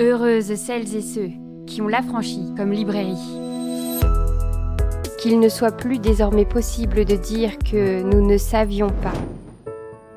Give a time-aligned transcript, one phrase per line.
[0.00, 1.28] Heureuses celles et ceux
[1.66, 3.20] qui ont l'affranchi comme librairie.
[5.18, 9.12] Qu'il ne soit plus désormais possible de dire que nous ne savions pas.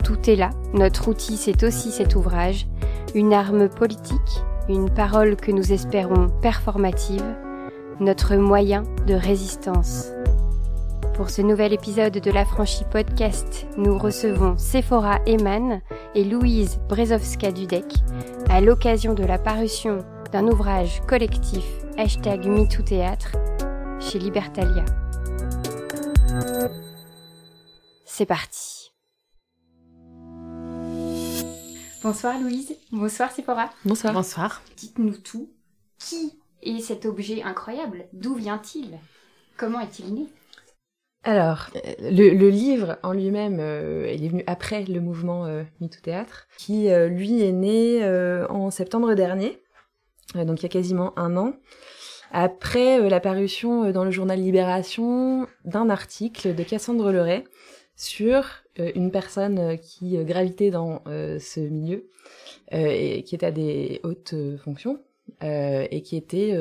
[0.05, 2.65] Tout est là, notre outil c'est aussi cet ouvrage,
[3.13, 4.15] une arme politique,
[4.69, 7.35] une parole que nous espérons performative,
[7.99, 10.13] notre moyen de résistance.
[11.15, 15.81] Pour ce nouvel épisode de l'Affranchi Podcast, nous recevons Sephora Eman
[16.15, 18.01] et Louise Brezowska-Dudek
[18.53, 21.65] à l'occasion de la parution d'un ouvrage collectif
[21.97, 23.31] hashtag MeTooThéâtre
[23.99, 24.85] chez Libertalia.
[28.05, 28.91] C'est parti.
[32.03, 33.71] Bonsoir Louise, bonsoir Sephora.
[33.85, 34.13] Bonsoir.
[34.13, 34.61] Bonsoir.
[34.77, 35.49] Dites-nous tout.
[35.97, 38.05] Qui est cet objet incroyable?
[38.13, 38.99] D'où vient-il?
[39.57, 40.27] Comment est-il né?
[41.25, 41.69] Alors,
[42.01, 45.63] le, livre en lui-même, euh, il est venu après le mouvement euh,
[46.01, 49.57] Théâtre, qui euh, lui est né euh, en septembre dernier,
[50.35, 51.53] donc il y a quasiment un an,
[52.31, 57.45] après la parution dans le journal Libération d'un article de Cassandre Leray
[57.95, 62.09] sur une personne qui gravitait dans ce milieu
[62.71, 64.99] et qui était à des hautes fonctions
[65.41, 66.57] et qui était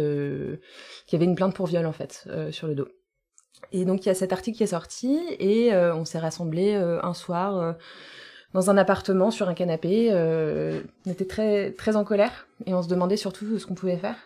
[1.06, 2.88] qui avait une plainte pour viol en fait sur le dos.
[3.70, 6.74] Et donc il y a cet article qui est sorti et euh, on s'est rassemblés
[6.74, 7.72] euh, un soir euh,
[8.55, 10.10] dans un appartement sur un canapé.
[10.12, 14.16] on était très très en colère et on se demandait surtout ce qu'on pouvait faire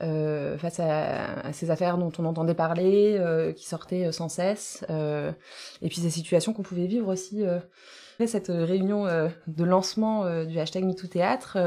[0.00, 3.20] face à, ces affaires dont on entendait parler,
[3.56, 7.42] qui sortaient sans cesse, et puis ces situations qu'on pouvait vivre aussi.
[7.44, 9.06] Après cette réunion
[9.48, 11.58] de lancement du hashtag MeTooThéâtre,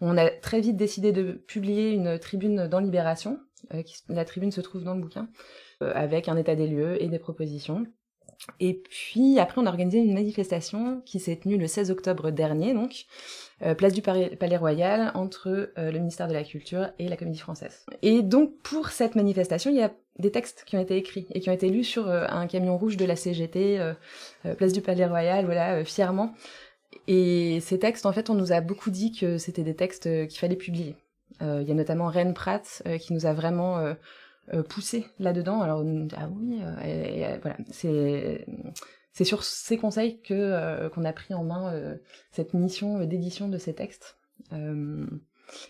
[0.00, 3.40] on a très vite décidé de publier une tribune dans Libération.
[4.08, 5.26] la tribune se trouve dans le bouquin.
[5.82, 7.86] Euh, avec un état des lieux et des propositions.
[8.60, 12.72] Et puis après, on a organisé une manifestation qui s'est tenue le 16 octobre dernier,
[12.72, 13.04] donc
[13.60, 17.40] euh, place du Palais Royal, entre euh, le ministère de la Culture et la Comédie
[17.40, 17.84] Française.
[18.00, 21.40] Et donc pour cette manifestation, il y a des textes qui ont été écrits et
[21.40, 23.78] qui ont été lus sur un camion rouge de la CGT,
[24.56, 26.32] place du Palais Royal, voilà, fièrement.
[27.06, 30.38] Et ces textes, en fait, on nous a beaucoup dit que c'était des textes qu'il
[30.38, 30.96] fallait publier.
[31.42, 33.94] Il y a notamment Rennes Pratt qui nous a vraiment
[34.54, 35.60] euh, poussé là-dedans.
[35.60, 35.84] Alors
[36.16, 38.46] ah oui, euh, voilà, c'est
[39.12, 41.72] c'est sur ces conseils que euh, qu'on a pris en main
[42.30, 44.16] cette mission d'édition de ces textes.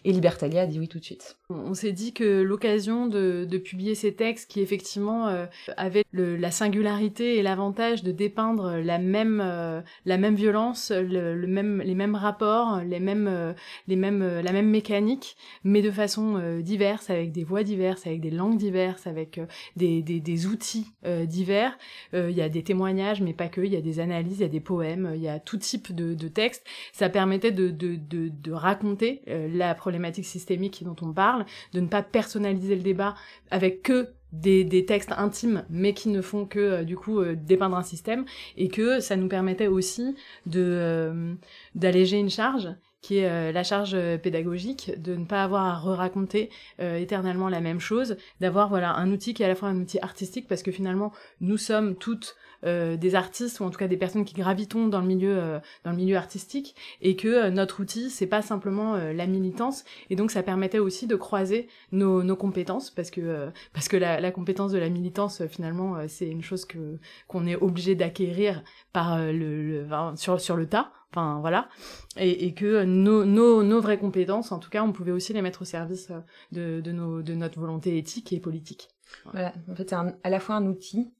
[0.04, 1.36] Et Libertalia a dit oui tout de suite.
[1.48, 7.36] On s'est dit que l'occasion de, publier ces textes qui effectivement euh, avaient la singularité
[7.36, 12.80] et l'avantage de dépeindre la même euh, la même violence, le, même les mêmes rapports,
[12.80, 13.52] les mêmes euh,
[13.88, 18.30] les mêmes la même mécanique, mais de façon diverse, avec des voix diverses, avec des
[18.30, 19.40] langues diverses, avec
[19.76, 20.86] des, des, outils
[21.24, 21.78] divers.
[22.12, 23.60] Il y a des témoignages, mais pas que.
[23.60, 25.94] Il y a des analyses, il y a des poèmes, il y a tout type
[25.94, 26.64] de, de textes.
[26.92, 32.02] Ça permettait de de, raconter la la problématique systémique dont on parle, de ne pas
[32.02, 33.14] personnaliser le débat
[33.50, 37.76] avec que des, textes intimes, mais qui ne font que euh, du coup euh, dépeindre
[37.76, 38.24] un système,
[38.56, 40.14] et que ça nous permettait aussi
[40.54, 41.34] euh,
[41.74, 42.68] d'alléger une charge
[43.06, 48.16] qui est la charge pédagogique, de ne pas avoir à re-raconter éternellement la même chose,
[48.40, 51.12] d'avoir voilà un outil qui est à la fois un outil artistique parce que finalement
[51.40, 55.00] nous sommes toutes euh, des artistes ou en tout cas des personnes qui gravitons dans
[55.00, 58.96] le milieu euh, dans le milieu artistique et que euh, notre outil c'est pas simplement
[58.96, 59.84] la militance.
[60.10, 64.30] Et donc ça permettait aussi de croiser nos, compétences parce que parce que la, la,
[64.30, 68.62] compétence de la militance finalement c'est une chose que qu'on est obligé d'acquérir
[68.92, 71.68] par le, sur sur le tas enfin voilà
[72.16, 75.42] et, et que nos, nos, nos vraies compétences en tout cas on pouvait aussi les
[75.42, 76.12] mettre au service
[76.52, 78.88] de, de, nos, de notre volonté éthique et politique
[79.32, 81.12] voilà en fait c'est à la fois un outil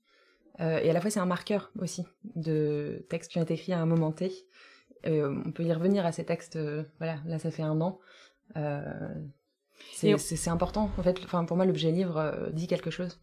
[0.60, 3.72] euh, et à la fois, c'est un marqueur aussi de textes qui ont été écrits
[3.72, 4.32] à un moment T.
[5.06, 6.56] Euh, on peut y revenir à ces textes.
[6.56, 8.00] Euh, voilà, là, ça fait un an.
[9.92, 10.90] c'est important.
[10.98, 13.20] En fait, enfin, pour moi, l'objet livre dit quelque chose.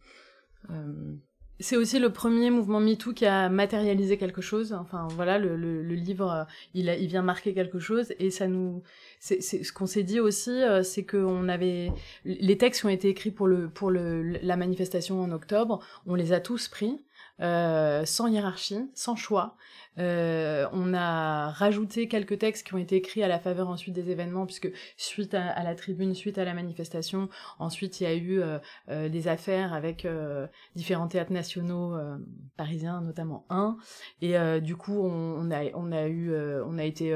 [1.60, 4.72] C'est aussi le premier mouvement MeToo qui a matérialisé quelque chose.
[4.72, 8.48] Enfin, voilà, le, le, le livre, il, a, il vient marquer quelque chose et ça
[8.48, 8.82] nous,
[9.20, 11.92] c'est ce qu'on s'est dit aussi, c'est que on avait
[12.24, 16.14] les textes qui ont été écrits pour le pour le la manifestation en octobre, on
[16.16, 17.00] les a tous pris.
[17.40, 19.56] Euh, sans hiérarchie, sans choix.
[19.98, 24.10] Euh, on a rajouté quelques textes qui ont été écrits à la faveur ensuite des
[24.10, 28.40] événements, puisque suite à, la tribune, suite à la manifestation, ensuite il y a eu
[28.40, 28.58] euh,
[28.88, 32.16] euh des affaires avec euh, différents théâtres nationaux euh,
[32.56, 33.76] parisiens, notamment un,
[34.22, 37.14] et du coup on, on, a on a eu on a été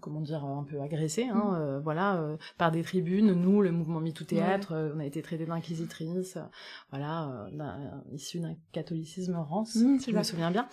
[0.00, 1.82] comment dire un peu agressé, hein, mmh.
[1.82, 2.22] voilà,
[2.56, 3.32] par des tribunes.
[3.32, 6.38] Nous, le mouvement MeToo Théâtre, on a été traité d'inquisitrice,
[6.90, 7.48] voilà,
[8.12, 10.68] issu d'un catholicisme rance, mmh, si je me souviens bien.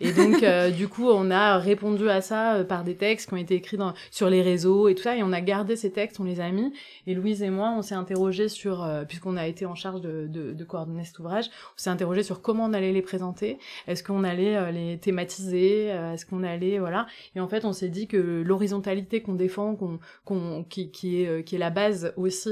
[0.00, 3.34] Et donc, euh, du coup, on a répondu à ça euh, par des textes qui
[3.34, 3.78] ont été écrits
[4.10, 6.50] sur les réseaux et tout ça, et on a gardé ces textes, on les a
[6.50, 6.72] mis.
[7.06, 10.64] Et Louise et moi, on s'est interrogé sur, euh, puisqu'on a été en charge de,
[10.64, 13.58] coordonner cet ouvrage, on s'est interrogé sur comment on allait les présenter.
[13.86, 17.06] Est-ce qu'on allait les thématiser Est-ce qu'on allait, voilà.
[17.34, 19.78] Et en fait, on s'est dit que l'horizontalité qu'on défend,
[20.68, 22.50] qui, est, la base aussi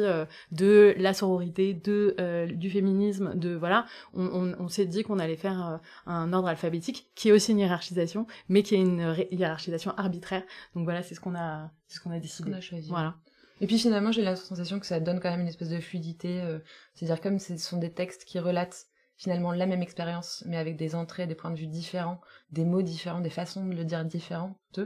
[0.52, 3.84] de la sororité, de du féminisme, de voilà,
[4.14, 8.62] on, s'est dit qu'on allait faire un ordre alphabétique qui est aussi une hiérarchisation, mais
[8.62, 10.42] qui est une hiérarchisation arbitraire.
[10.74, 12.52] Donc voilà, c'est ce qu'on a, ce qu'on a décidé.
[12.52, 12.88] A choisi.
[12.88, 13.16] Voilà.
[13.60, 16.40] Et puis finalement, j'ai la sensation que ça donne quand même une espèce de fluidité.
[16.42, 16.58] Euh,
[16.94, 18.86] c'est-à-dire comme ce sont des textes qui relatent
[19.16, 22.20] finalement la même expérience, mais avec des entrées, des points de vue différents,
[22.50, 24.80] des mots différents, des façons de le dire différentes.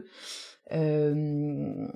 [0.70, 1.88] Euh,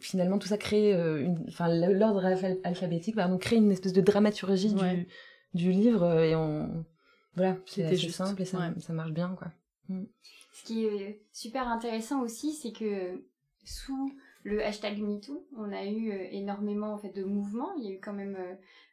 [0.00, 2.24] finalement, tout ça crée euh, une, enfin, l'ordre
[2.64, 5.06] alphabétique, pardon, crée une espèce de dramaturgie du,
[5.54, 6.84] du livre et on,
[7.36, 9.52] voilà, c'est juste simple et ça, ça marche bien, quoi.
[9.88, 10.04] Mm.
[10.52, 13.22] Ce qui est super intéressant aussi, c'est que
[13.64, 14.12] sous
[14.44, 17.74] le hashtag MeToo, on a eu euh, énormément en fait de mouvements.
[17.76, 18.36] Il y a eu quand même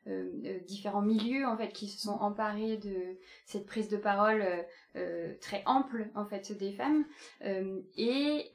[0.07, 4.45] euh, euh, différents milieux en fait qui se sont emparés de cette prise de parole
[5.41, 7.05] très ample en fait des femmes.
[7.41, 8.51] et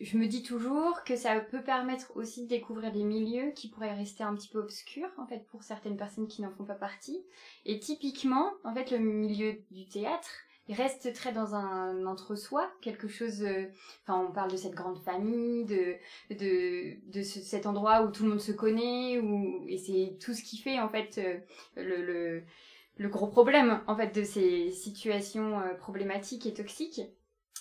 [0.00, 3.92] je me dis toujours que ça peut permettre aussi de découvrir des milieux qui pourraient
[3.92, 7.22] rester un petit peu obscurs en fait pour certaines personnes qui n'en font pas partie.
[7.66, 10.30] Et typiquement, en fait, le milieu du théâtre
[10.68, 13.42] il reste très dans un entre-soi, quelque chose.
[13.42, 13.66] Euh,
[14.02, 15.96] enfin, on parle de cette grande famille, de
[16.30, 20.42] de de cet endroit où tout le monde se connaît, où et c'est tout ce
[20.42, 21.38] qui fait en fait euh,
[21.76, 22.42] le, le
[22.96, 27.00] le gros problème en fait de ces situations euh, problématiques et toxiques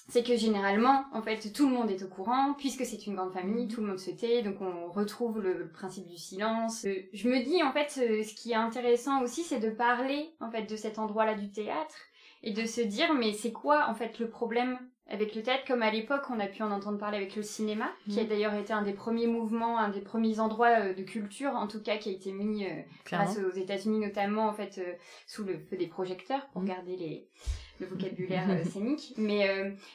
[0.09, 3.33] c'est que généralement, en fait, tout le monde est au courant, puisque c'est une grande
[3.33, 6.85] famille, tout le monde se tait, donc on retrouve le, principe du silence.
[7.11, 10.63] je me dis, en fait, ce qui est intéressant aussi, c'est de parler, en fait,
[10.63, 11.95] de cet endroit-là du théâtre,
[12.47, 14.79] et de se dire mais c'est quoi en fait le problème
[15.09, 15.65] avec le théâtre?
[15.67, 18.29] Comme à l'époque on a pu en entendre parler avec le cinéma qui a mhm.
[18.29, 21.81] d'ailleurs été un des premiers mouvements un des premiers endroits euh, de culture en tout
[21.81, 22.69] cas qui a été mis euh,
[23.05, 24.93] grâce aux États-Unis notamment en fait euh,
[25.27, 26.67] sous le feu des projecteurs pour mhm.
[26.69, 27.27] garder les
[27.81, 29.47] le vocabulaire scénique mais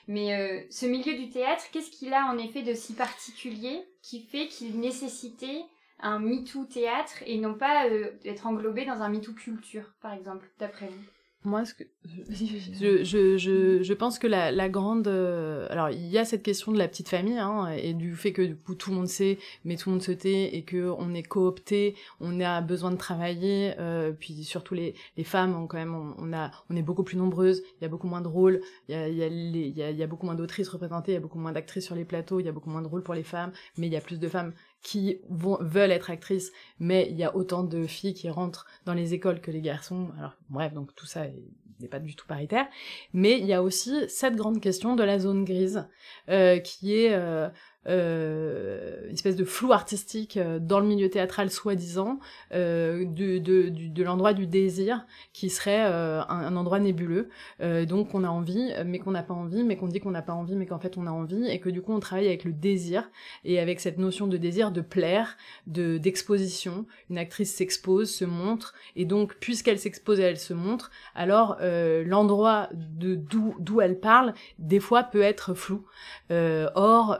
[0.07, 4.47] mais ce milieu du théâtre qu'est-ce qu'il a en effet de si particulier qui fait
[4.47, 5.65] qu'il nécessitait
[5.99, 7.87] un MeToo théâtre et non pas
[8.25, 11.03] être englobé dans un MeToo culture par exemple d'après vous?
[11.45, 11.85] Moi, ce que
[12.31, 16.43] je, je, je, je, pense que la, la grande, euh, alors il y a cette
[16.43, 19.09] question de la petite famille hein, et du fait que du coup tout le monde
[19.09, 22.91] sait, mais tout le monde se tait et que on est coopté, on a besoin
[22.91, 26.83] de travailler, euh, puis surtout les, les femmes, on, quand même, on, a, on est
[26.83, 29.23] beaucoup plus nombreuses, il y a beaucoup moins de rôles, il y a, il y
[29.23, 31.39] a, il y a, il y a beaucoup moins d'autrices représentées, il y a beaucoup
[31.39, 33.53] moins d'actrices sur les plateaux, il y a beaucoup moins de rôles pour les femmes,
[33.77, 34.53] mais il y a plus de femmes
[34.83, 38.95] qui vont, veulent être actrices, mais il y a autant de filles qui rentrent dans
[38.95, 40.11] les écoles que les garçons.
[40.19, 41.27] Alors bref, donc tout ça
[41.81, 42.67] n'est pas du tout paritaire.
[43.13, 45.87] Mais il y a aussi cette grande question de la zone grise,
[46.29, 47.49] euh, qui est euh,
[47.89, 52.21] euh, une espèce de flou artistique euh, dans le milieu théâtral soi-disant
[52.55, 57.29] euh, de, de, l'endroit du désir qui serait un, endroit nébuleux.
[57.61, 60.33] Donc on a envie mais qu'on n'a pas envie mais qu'on dit qu'on n'a pas
[60.33, 62.53] envie mais qu'en fait on a envie et que du coup on travaille avec le
[62.53, 63.11] désir
[63.45, 65.37] et avec cette notion de désir de plaire
[65.67, 66.87] de d'exposition.
[67.11, 72.69] Une actrice s'expose se montre et donc puisqu'elle s'expose et elle se montre alors l'endroit
[72.73, 75.85] de d'où d'où elle parle des fois peut être flou.
[76.31, 77.19] Or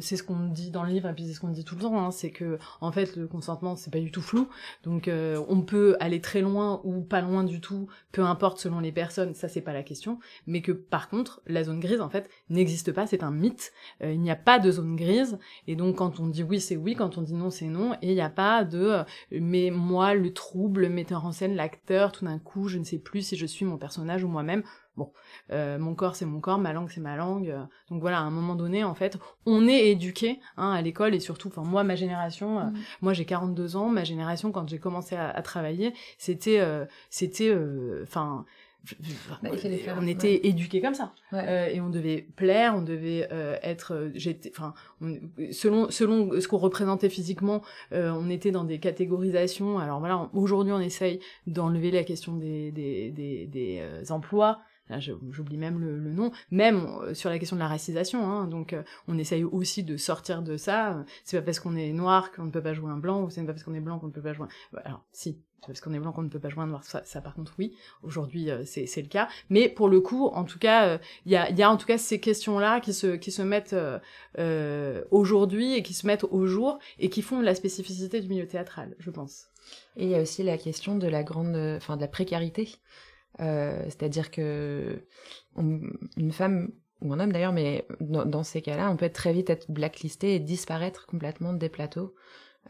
[0.00, 1.82] c'est ce qu'on dit dans le livre et puis c'est ce qu'on dit tout le
[1.82, 4.48] temps, hein, c'est que en fait le consentement c'est pas du tout flou,
[4.84, 8.80] donc euh, on peut aller très loin ou pas loin du tout, peu importe selon
[8.80, 12.08] les personnes, ça c'est pas la question, mais que par contre la zone grise en
[12.08, 13.72] fait n'existe pas, c'est un mythe,
[14.02, 15.38] euh, il n'y a pas de zone grise.
[15.66, 17.94] Et donc quand on dit oui c'est oui, quand on dit non c'est non.
[18.02, 21.54] Et il n'y a pas de euh, mais moi le trouble, le metteur en scène,
[21.54, 24.62] l'acteur, tout d'un coup je ne sais plus si je suis mon personnage ou moi-même
[24.96, 25.12] Bon,
[25.52, 27.50] euh, mon corps c'est mon corps, ma langue c'est ma langue.
[27.50, 31.14] Euh, donc voilà, à un moment donné, en fait, on est éduqué hein, à l'école
[31.14, 32.74] et surtout, enfin moi, ma génération, euh, mm.
[33.02, 36.62] moi j'ai 42 ans, ma génération quand j'ai commencé à, travailler, c'était,
[37.10, 37.56] c'était,
[38.02, 38.44] enfin.
[39.42, 39.50] Bah,
[39.98, 43.28] on était éduqués comme ça et on devait plaire on devait
[43.64, 44.74] être j'étais enfin
[45.50, 50.78] selon selon ce qu'on représentait physiquement on était dans des catégorisations alors voilà aujourd'hui on
[50.78, 54.60] essaye d'enlever la question des des, des, des emplois
[54.98, 58.82] j'oublie même le, nom, même euh, sur la question de la racisation, hein, donc euh,
[59.08, 62.50] on essaye aussi de sortir de ça, c'est pas parce qu'on est noir qu'on ne
[62.50, 64.22] peut pas jouer un blanc, ou c'est pas parce qu'on est blanc qu'on ne peut
[64.22, 64.78] pas jouer un...
[64.84, 67.02] Alors, si, c'est parce qu'on est blanc qu'on ne peut pas jouer un noir, ça,
[67.04, 70.58] ça par contre oui, aujourd'hui euh, c'est, le cas, mais pour le coup, en tout
[70.58, 73.42] cas, il y, a, y a en tout cas ces questions-là qui se, qui se
[73.42, 73.76] mettent
[75.10, 78.94] aujourd'hui et qui se mettent au jour, et qui font la spécificité du milieu théâtral,
[78.98, 79.48] je pense.
[79.96, 82.78] Et il y a aussi la question de la grande, enfin de la précarité
[83.38, 85.04] C'est-à-dire que
[85.56, 86.70] une femme
[87.02, 90.34] ou un homme d'ailleurs, mais dans, ces cas-là, on peut être très vite être blacklisté
[90.34, 92.14] et disparaître complètement des plateaux.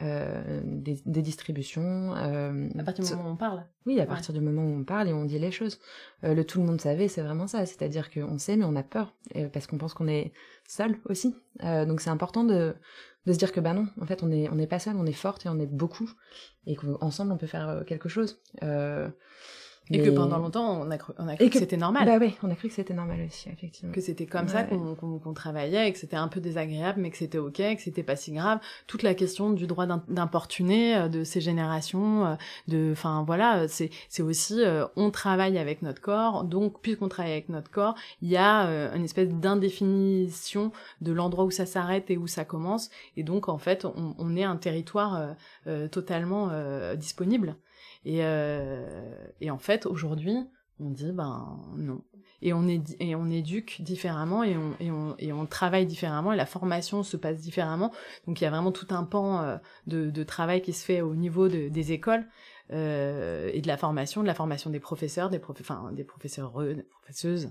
[0.02, 2.14] Euh, des, distributions.
[2.16, 3.64] Euh, à partir du moment où on parle.
[3.86, 5.78] Oui, à partir du moment où on parle et on dit les choses.
[6.22, 7.64] Euh, le tout le monde savait, c'est vraiment ça.
[7.64, 9.14] C'est-à-dire qu'on sait, mais on a peur
[9.54, 10.32] parce qu'on pense qu'on est
[10.68, 11.34] seul aussi.
[11.62, 12.74] donc c'est important de,
[13.24, 15.06] de se dire que bah non, en fait, on n'est on est pas seul, on
[15.06, 16.10] est forte et on est beaucoup
[16.66, 18.42] et qu'ensemble on peut faire quelque chose.
[19.90, 22.06] Et que pendant longtemps, on a cru, on a cru que, c'était normal.
[22.06, 23.92] Bah oui, on a cru que c'était normal aussi, effectivement.
[23.92, 27.38] Que c'était comme ça qu'on travaillait, et que c'était un peu désagréable, mais que c'était
[27.38, 28.58] ok, que c'était pas si grave.
[28.86, 32.34] Toute la question du droit d'importuner euh, de ces générations, euh,
[32.68, 37.32] de, enfin voilà, c'est c'est aussi, euh, on travaille avec notre corps, donc puisqu'on travaille
[37.32, 42.16] avec notre corps, il y a une espèce d'indéfinition de l'endroit où ça s'arrête et
[42.16, 45.34] où ça commence, et donc en fait, on, on est un territoire
[45.90, 46.50] totalement
[46.94, 47.56] disponible.
[48.06, 48.86] Et, euh,
[49.40, 50.38] et en fait, aujourd'hui,
[50.78, 52.02] on dit ben non.
[52.42, 54.56] Et on, éduque différemment et
[55.32, 57.92] on, travaille différemment et la formation se passe différemment.
[58.26, 61.16] Donc il y a vraiment tout un pan euh, de, travail qui se fait au
[61.16, 62.28] niveau de, des écoles
[62.72, 65.56] euh, et de la formation, de la formation des professeurs, des, prof,
[65.92, 67.50] des professeurs, des professeuses,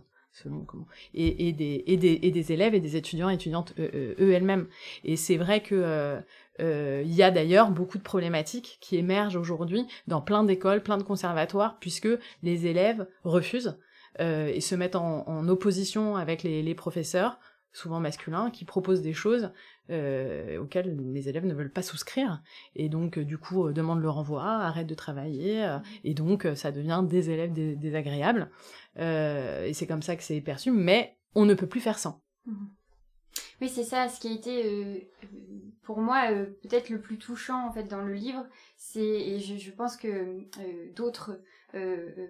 [1.14, 4.68] et, des, élèves et des étudiants et étudiantes eux, eux-mêmes.
[5.04, 6.22] Et c'est vrai que
[6.62, 10.98] euh, il y a d'ailleurs beaucoup de problématiques qui émergent aujourd'hui dans plein d'écoles, plein
[10.98, 12.08] de conservatoires, puisque
[12.44, 13.78] les élèves refusent
[14.22, 17.40] euh, et se mettent en, opposition avec les, professeurs,
[17.74, 19.52] souvent masculins, qui proposent des choses
[19.90, 22.42] euh, auxquelles les élèves ne veulent pas souscrire,
[22.76, 27.30] et donc du coup demandent le renvoi, arrêtent de travailler, et donc ça devient des
[27.30, 28.50] élèves désagréables.
[28.98, 32.22] et c'est comme ça que c'est perçu, mais on ne peut plus faire sans.
[32.46, 32.66] Mmh.
[33.62, 35.00] Oui, c'est ça, ce qui a été euh,
[35.84, 39.72] pour moi euh, peut-être le plus touchant en fait dans le livre, c'est et je,
[39.72, 41.40] pense que euh, d'autres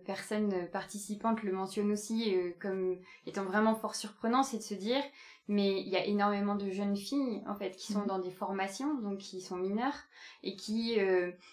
[0.06, 2.98] personnes participantes le mentionnent aussi comme
[3.28, 5.04] étant vraiment fort surprenant, c'est de se dire
[5.48, 8.08] mais il y a énormément de jeunes filles en fait qui sont mhm.
[8.08, 9.98] dans des formations donc qui sont mineures
[10.44, 10.98] et qui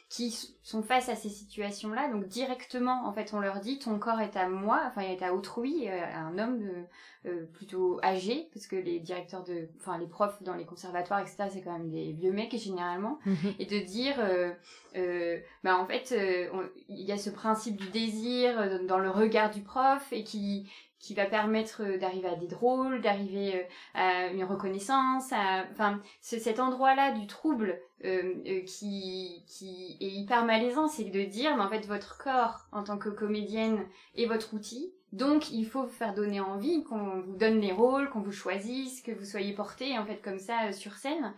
[0.08, 0.30] qui
[0.62, 4.20] sont face à ces situations là donc directement en fait on leur dit ton corps
[4.20, 6.86] est à moi enfin il est à autrui à un homme
[7.24, 11.44] euh, plutôt âgés, parce que les directeurs de, enfin les profs dans les conservatoires, etc.,
[11.52, 13.54] c'est quand même des vieux mecs généralement, mhm.
[13.60, 14.50] et de dire, euh,
[14.96, 16.48] euh, bah en fait, euh,
[16.88, 20.68] il y a ce principe du désir dans le regard du prof et qui
[21.02, 27.12] qui va permettre d'arriver à des drôles, d'arriver à une reconnaissance, à, enfin, cet endroit-là
[27.12, 32.66] du trouble qui, qui est hyper malaisant, c'est de dire, mais en fait, votre corps
[32.72, 33.84] en tant que comédienne
[34.16, 38.08] est votre outil, donc, il faut vous faire donner envie, qu'on vous donne les rôles,
[38.08, 41.34] qu'on vous choisisse, que vous soyez porté en fait comme ça euh, sur scène.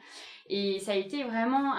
[0.48, 1.74] Et ça a été vraiment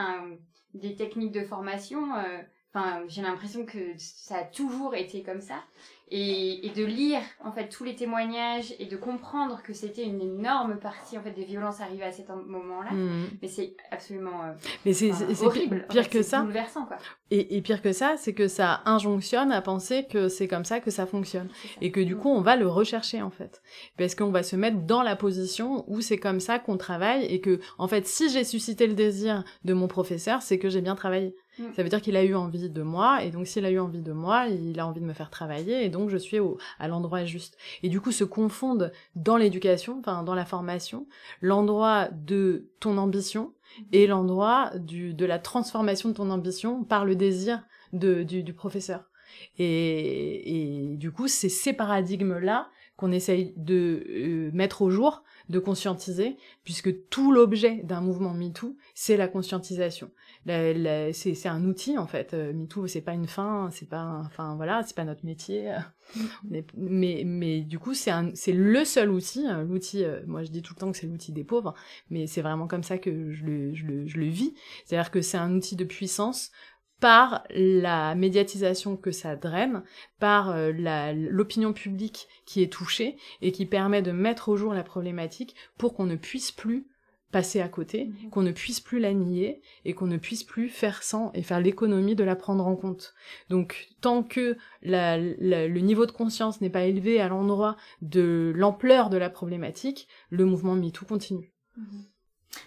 [0.74, 2.16] des techniques de formation.
[2.16, 2.42] Euh,
[2.74, 5.64] enfin, j'ai l'impression que ça a toujours été comme ça
[6.10, 10.22] et, et, de lire en fait tous les témoignages et de comprendre que c'était une
[10.22, 12.92] énorme partie en fait des violences arrivées à cet moment-là.
[12.92, 13.26] Hmm.
[13.42, 14.54] Mais c'est absolument euh,
[14.86, 15.12] mais c'est
[15.44, 16.42] horrible, pire, que ça.
[16.42, 16.98] Bouleversant quoi.
[17.32, 20.80] Et, et, pire que ça, c'est que ça injonctionne à penser que c'est comme ça
[20.80, 21.50] que ça fonctionne
[21.82, 23.64] et que du coup on va le rechercher en fait
[23.98, 27.42] parce qu'on va se mettre dans la position où c'est comme ça qu'on travaille et
[27.42, 30.96] que en fait si j'ai suscité le désir de mon professeur, c'est que j'ai bien
[30.96, 31.36] travaillé.
[31.58, 31.64] Mm.
[31.76, 34.02] Ça veut dire qu'il a eu envie de moi, et donc s'il a eu envie
[34.02, 36.88] de moi, il a envie de me faire travailler, et donc je suis au, à
[36.88, 37.58] l'endroit juste.
[37.84, 41.08] Et du coup, se confondent dans l'éducation, enfin dans la formation,
[41.42, 43.54] l'endroit de ton ambition
[43.94, 49.10] et l'endroit de la transformation de ton ambition par le désir de, du, du professeur.
[49.58, 55.60] Et, et du coup, c'est ces paradigmes-là qu'on essaye de euh, mettre au jour, de
[55.60, 60.12] conscientiser, puisque tout l'objet d'un mouvement MeToo, c'est la conscientisation
[60.46, 62.34] c'est un outil en fait.
[62.34, 65.76] Euh, MeToo, c'est pas une fin, c'est pas, enfin voilà, c'est pas notre métier.
[66.16, 66.64] Mm-hmm.
[66.78, 70.04] mais mais du coup, c'est c'est le seul outil, hein, l'outil.
[70.04, 71.74] Euh, moi, je dis tout le temps que c'est l'outil des pauvres,
[72.12, 74.54] mais c'est vraiment comme ça que je le je le, je le vis.
[74.86, 76.52] C'est-à-dire que c'est un outil de puissance
[77.00, 79.84] par la médiatisation que ça draine,
[80.20, 80.72] par euh,
[81.14, 85.94] l'opinion publique qui est touchée et qui permet de mettre au jour la problématique pour
[85.94, 86.88] qu'on ne puisse plus
[87.32, 88.30] passer à côté, mhm.
[88.30, 91.60] qu'on ne puisse plus la nier et qu'on ne puisse plus faire sans et faire
[91.60, 93.14] l'économie de la prendre en compte.
[93.50, 99.18] Donc tant que le niveau de conscience n'est pas élevé à l'endroit de l'ampleur de
[99.18, 101.52] la problématique, le mouvement MeToo continue.
[101.76, 102.06] Mhm.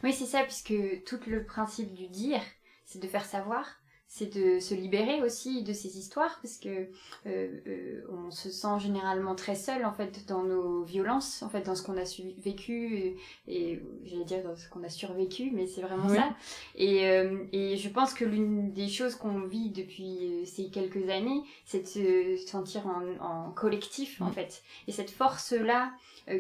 [0.05, 0.75] Oui, c'est ça, puisque
[1.07, 2.43] tout le principe du dire,
[2.85, 3.65] c'est de faire savoir,
[4.11, 6.87] c'est de se libérer aussi de ces histoires parce que euh,
[7.27, 11.75] euh, on se sent généralement très seul en fait dans nos violences, en fait dans
[11.75, 12.05] ce qu'on a
[12.39, 16.35] vécu et, et j'allais dire dans ce qu'on a survécu, mais c'est vraiment ça.
[16.75, 21.43] Et, euh, et je pense que l'une des choses qu'on vit depuis ces quelques années,
[21.67, 24.63] c'est de se sentir en, en collectif en fait.
[24.87, 25.93] Et cette force là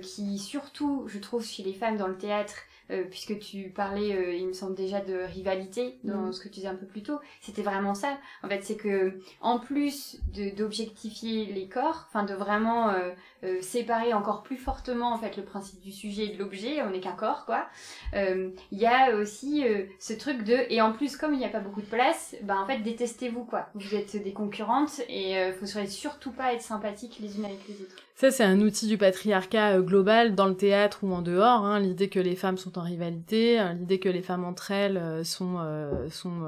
[0.02, 2.54] qui surtout, je trouve, chez les femmes dans le théâtre
[2.90, 6.32] euh, puisque tu parlais, euh, il me semble déjà de rivalité dans mm.
[6.32, 7.18] ce que tu disais un peu plus tôt.
[7.40, 8.18] C'était vraiment ça.
[8.42, 10.20] En fait, c'est que en plus
[10.56, 15.80] d'objectifier les corps, enfin de vraiment euh, séparer encore plus fortement en fait le principe
[15.80, 17.66] du sujet et de l'objet, on n'est qu'un corps quoi.
[18.14, 19.64] Il y a aussi
[19.98, 22.56] ce truc de et en plus comme il n'y a pas beaucoup de place, bah
[22.58, 23.68] en fait détestez-vous quoi.
[23.74, 28.07] Vous êtes des concurrentes et faut surtout pas être sympathiques les unes avec les autres.
[28.20, 31.64] Ça, c'est un outil du patriarcat euh, global dans le théâtre ou en dehors.
[31.64, 34.96] Hein, l'idée que les femmes sont en rivalité, hein, l'idée que les femmes entre elles
[34.96, 36.40] euh, sont, euh, sont,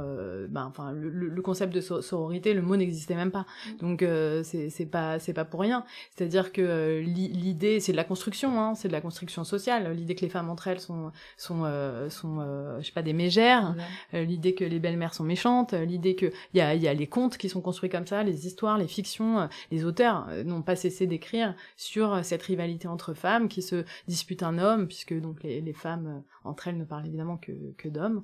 [0.49, 3.47] ben, enfin, le, concept de sororité, le mot n'existait même pas.
[3.79, 4.05] Donc
[4.43, 5.85] c'est pas, c'est pas pour rien.
[6.17, 9.93] C'est-à-dire que l'idée, c'est de la construction, hein, c'est de la construction sociale.
[9.93, 11.63] L'idée que les femmes entre elles sont, sont,
[12.09, 12.41] sont,
[12.81, 13.77] je sais pas, des mégères.
[14.13, 15.73] l'idée que les belles-mères sont méchantes.
[15.73, 18.47] L'idée que il y a, y a les contes qui sont construits comme ça, les
[18.47, 19.49] histoires, les fictions.
[19.71, 24.43] les auteurs n'ont pas cessé d'écrire sur euh, cette rivalité entre femmes qui se disputent
[24.43, 28.23] un homme, puisque donc les, femmes euh, entre elles ne parlent évidemment que, que d'hommes.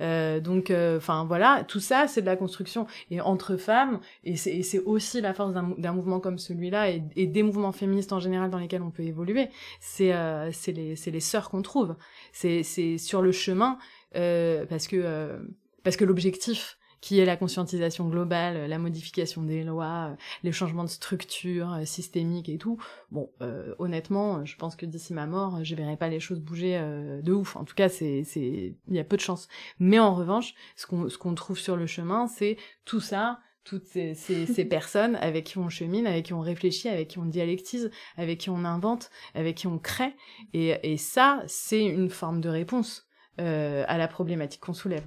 [0.00, 4.80] Euh, donc, enfin voilà, tout ça c'est de la construction et entre femmes, et c'est
[4.80, 8.58] aussi la force d'un mouvement comme celui-là et, et, des mouvements féministes en général dans
[8.58, 9.48] lesquels on peut évoluer.
[9.80, 11.96] C'est euh, les, les sœurs qu'on trouve.
[12.32, 12.62] C'est
[12.98, 13.78] sur le chemin
[14.12, 15.38] parce que
[15.82, 20.88] parce que l'objectif qui est la conscientisation globale, la modification des lois, les changements de
[20.88, 22.78] structure euh, systémiques et tout.
[23.10, 26.76] Bon, euh, honnêtement, je pense que d'ici ma mort, je verrai pas les choses bouger
[26.76, 27.56] euh, de ouf.
[27.56, 29.48] En tout cas, c'est c'est il y a peu de chance.
[29.78, 33.84] Mais en revanche, ce qu'on ce qu'on trouve sur le chemin, c'est tout ça toutes
[33.84, 37.26] ces, ces, ces, personnes avec qui on chemine, avec qui on réfléchit, avec qui on
[37.26, 40.14] dialectise, avec qui on invente, avec qui on crée.
[40.54, 43.08] Et, et ça, c'est une forme de réponse
[43.40, 45.04] euh, à la problématique qu'on soulève.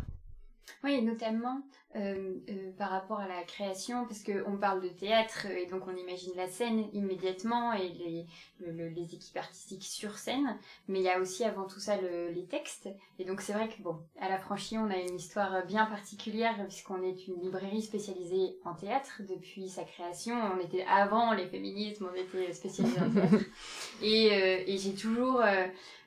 [0.85, 1.63] Oui, notamment
[1.95, 5.95] euh, euh, par rapport à la création, parce qu'on parle de théâtre et donc on
[5.95, 8.25] imagine la scène immédiatement et les,
[8.65, 10.57] les équipes artistiques sur scène,
[10.87, 12.89] mais il y a aussi avant tout ça les textes.
[13.19, 16.55] Et donc c'est vrai que bon, à la franchie, on a une histoire bien particulière
[16.67, 20.35] puisqu'on est une librairie spécialisée en théâtre depuis sa création.
[20.55, 23.45] On était avant les féminismes, on était spécialisés en théâtre.
[24.01, 25.41] Et, euh, et j'ai toujours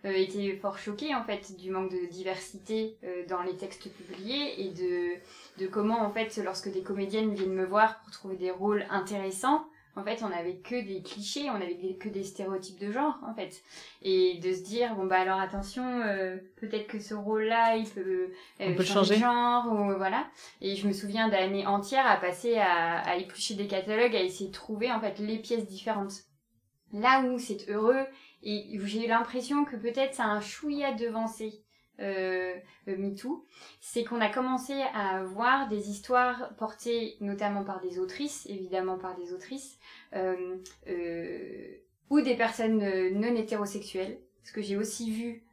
[0.05, 2.97] euh, euh, été fort choquée en fait du manque de diversité
[3.29, 7.65] dans les textes publiés et de, de comment en fait lorsque des comédiennes viennent me
[7.65, 9.65] voir pour trouver des rôles intéressants,
[9.97, 13.33] en fait, on avait que des clichés, on avait que des stéréotypes de genre, en
[13.35, 13.63] fait.
[14.03, 18.33] Et de se dire, bon, bah alors attention, euh, peut-être que ce rôle-là, il peut,
[18.61, 20.27] euh, changer, de genre, ou voilà.
[20.61, 24.49] Et je me souviens d'années entières à passer à, à éplucher des catalogues, à essayer
[24.51, 26.25] de trouver, en fait, les pièces différentes.
[26.93, 28.05] Là où c'est heureux,
[28.45, 31.65] et j'ai eu l'impression que peut-être ça a un chouïa devancé
[32.01, 32.55] euh,
[32.89, 33.47] euh, MeToo,
[33.81, 39.17] c'est qu'on a commencé à voir des histoires portées notamment par des autrices, évidemment par
[39.17, 39.79] des autrices,
[40.15, 40.57] euh,
[40.89, 41.77] euh,
[42.11, 42.79] ou des personnes
[43.13, 45.45] non hétérosexuelles, parce que j'ai aussi vu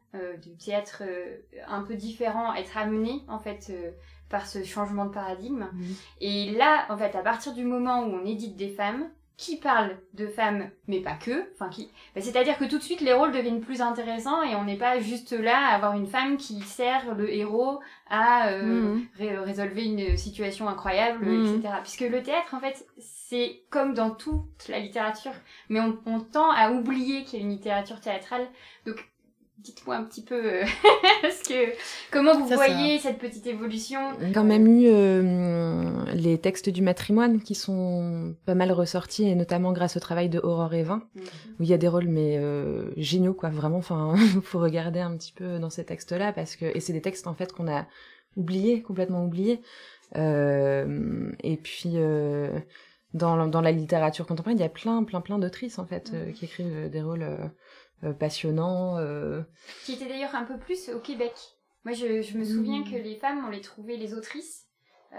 [0.42, 1.02] du théâtre
[1.66, 3.72] un peu différent être amené en fait
[4.28, 5.70] par ce changement de paradigme.
[5.72, 5.82] Mmh.
[6.20, 9.10] Et là, en fait, à partir du moment où on édite des femmes,
[9.42, 11.52] qui parle de femmes, mais pas que.
[11.54, 11.90] Enfin, qui.
[12.14, 15.00] Bah, c'est-à-dire que tout de suite, les rôles deviennent plus intéressants et on n'est pas
[15.00, 19.06] juste là à avoir une femme qui sert le héros à euh, mhm.
[19.18, 21.56] résolver une situation incroyable, mhm.
[21.56, 21.74] etc.
[21.82, 25.34] Puisque le théâtre, en fait, c'est comme dans toute la littérature,
[25.68, 28.46] mais on, on tend à oublier qu'il y a une littérature théâtrale.
[28.86, 29.11] Donc,
[29.58, 30.64] dites-moi un petit peu euh,
[31.30, 31.72] ce que
[32.10, 34.00] comment vous voyez cette petite évolution.
[34.20, 38.72] Il y a quand même eu euh, les textes du matrimoine qui sont pas mal
[38.72, 41.22] ressortis et notamment grâce au travail de Aurore Evin mhm.
[41.60, 45.16] où il y a des rôles mais euh, géniaux quoi vraiment enfin faut regarder un
[45.16, 47.68] petit peu dans ces textes là parce que et c'est des textes en fait qu'on
[47.68, 47.86] a
[48.36, 49.60] oubliés complètement oubliés
[50.14, 51.96] et puis
[53.14, 56.32] dans, dans la littérature contemporaine, il y a plein, plein, plein d'autrices en fait mhm.
[56.32, 57.26] qui écrivent des rôles
[58.10, 58.98] passionnant.
[58.98, 59.42] Euh.
[59.84, 61.32] Qui était d'ailleurs un peu plus au Québec.
[61.84, 62.90] Moi, je, je me souviens mmh.
[62.90, 64.66] que les femmes, on les trouvait, les autrices,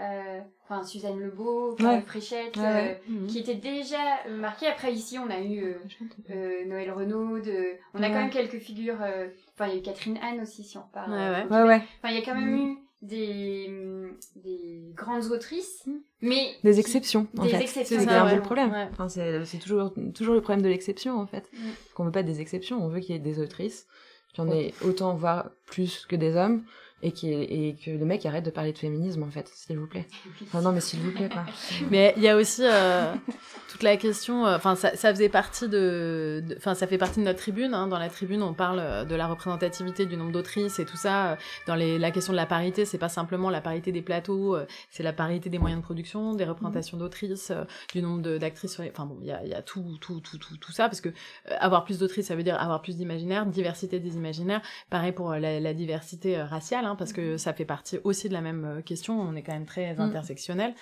[0.00, 3.26] euh, enfin Suzanne Lebeau, Carole Fréchette, mmh.
[3.26, 4.66] qui étaient déjà marquées.
[4.66, 5.76] Après ici, on a eu
[6.66, 7.38] Noël Renaud,
[7.94, 8.98] on a quand même quelques figures.
[9.54, 11.12] Enfin, il y a eu Catherine Anne aussi, si on parle.
[11.12, 11.82] Ouais, ouais.
[11.98, 12.68] Enfin, il y a quand même mmh.
[12.70, 13.70] eu des,
[14.36, 15.86] des grandes autrices,
[16.20, 17.26] mais des exceptions.
[17.38, 17.62] En des fait.
[17.62, 18.00] exceptions.
[18.00, 18.74] C'est un peu le problème.
[18.92, 21.48] Enfin, c'est toujours toujours le problème de l'exception en fait.
[21.52, 21.58] Mm.
[21.94, 23.86] Qu'on veut pas des exceptions, on veut qu'il y ait des autrices.
[24.32, 26.64] Qu'il y en ait autant voire plus que des hommes
[27.02, 29.86] et, qui et que le mec arrête de parler de féminisme en fait, s'il vous
[29.86, 30.06] plaît.
[30.42, 31.44] Enfin, non mais s'il vous plaît quoi.
[31.90, 33.12] Mais il y a aussi euh,
[33.70, 37.24] toute la question, euh, enfin ça, ça, faisait partie de, enfin ça fait partie de
[37.24, 37.74] notre tribune.
[37.74, 37.88] Hein.
[37.88, 41.36] Dans la tribune, on parle euh, de la représentativité du nombre d'autrices et tout ça.
[41.66, 44.56] Dans les, la question de la parité, c'est pas simplement la parité des plateaux,
[44.90, 47.52] c'est la parité des moyens de production, des représentations d'autrices,
[47.92, 48.80] du nombre d'actrices.
[48.80, 51.10] Enfin bon, il y a, y a tout, tout, tout, tout, tout ça parce que
[51.58, 54.62] avoir plus d'autrices, ça veut dire avoir plus d'imaginaire, diversité des imaginaires.
[54.90, 56.83] Pareil pour la, la diversité raciale.
[56.84, 59.20] Hein Hein, parce que ça fait partie aussi de la même euh, question.
[59.20, 60.00] On est quand même très mm.
[60.00, 60.74] intersectionnel.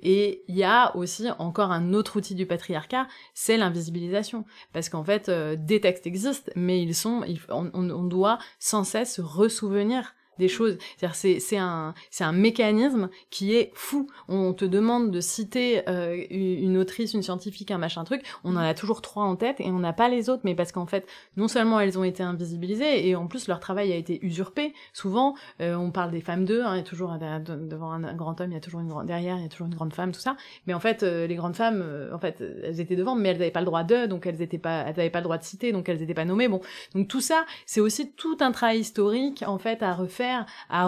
[0.00, 4.44] Et il y a aussi encore un autre outil du patriarcat, c'est l'invisibilisation.
[4.72, 9.20] Parce qu'en fait, euh, des textes existent, mais ils sont, on, on, doit sans cesse
[9.20, 10.76] ressouvenir des choses.
[11.12, 11.94] C'est un
[12.30, 14.06] un mécanisme qui est fou.
[14.28, 18.22] On te demande de citer euh, une autrice, une scientifique, un machin truc.
[18.44, 20.42] On en a toujours trois en tête et on n'a pas les autres.
[20.44, 23.92] Mais parce qu'en fait, non seulement elles ont été invisibilisées et en plus leur travail
[23.92, 24.74] a été usurpé.
[24.92, 26.62] Souvent, euh, on parle des femmes d'eux.
[26.64, 29.06] Hein, il y a toujours devant un grand homme, il y a toujours une grande
[29.06, 30.36] derrière, il y a toujours une grande femme, tout ça.
[30.66, 33.50] Mais en fait, euh, les grandes femmes, en fait, elles étaient devant, mais elles n'avaient
[33.50, 35.88] pas le droit d'eux, donc elles étaient pas, n'avaient pas le droit de citer, donc
[35.88, 36.48] elles n'étaient pas nommées.
[36.48, 36.60] Bon,
[36.94, 40.29] donc tout ça, c'est aussi tout un travail historique en fait à refaire
[40.68, 40.86] à,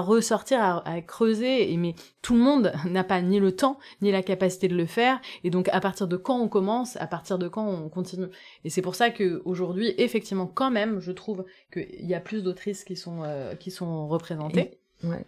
[0.00, 1.72] ressortir, à, creuser.
[1.72, 4.86] Et, mais tout le monde n'a pas ni le temps, ni la capacité de le
[4.86, 5.20] faire.
[5.44, 8.26] Et donc, à partir de quand on commence, à partir de quand on continue.
[8.64, 12.42] Et c'est pour ça que aujourd'hui, effectivement, quand même, je trouve qu'il y a plus
[12.42, 14.78] d'autrices qui sont, euh, qui sont représentées.
[15.02, 15.24] Ouais.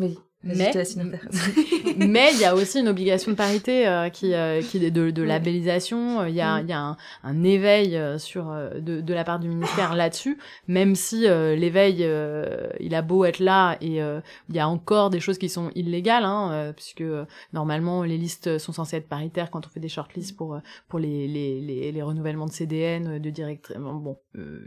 [0.00, 0.18] Oui.
[0.44, 0.72] Mais
[1.96, 5.10] mais il y a aussi une obligation de parité euh, qui euh, qui est de,
[5.10, 6.26] de labellisation.
[6.26, 9.38] Il y a il y a un, un éveil euh, sur de, de la part
[9.38, 12.06] du ministère là-dessus, même si l'éveil
[12.80, 16.24] il a beau être là et il y a encore des choses qui sont illégales,
[16.24, 17.04] hein, puisque
[17.52, 21.26] normalement les listes sont censées être paritaires quand on fait des shortlists pour pour les
[21.26, 23.76] les, les, les renouvellements de CDN, de directrice.
[23.76, 24.18] Bon,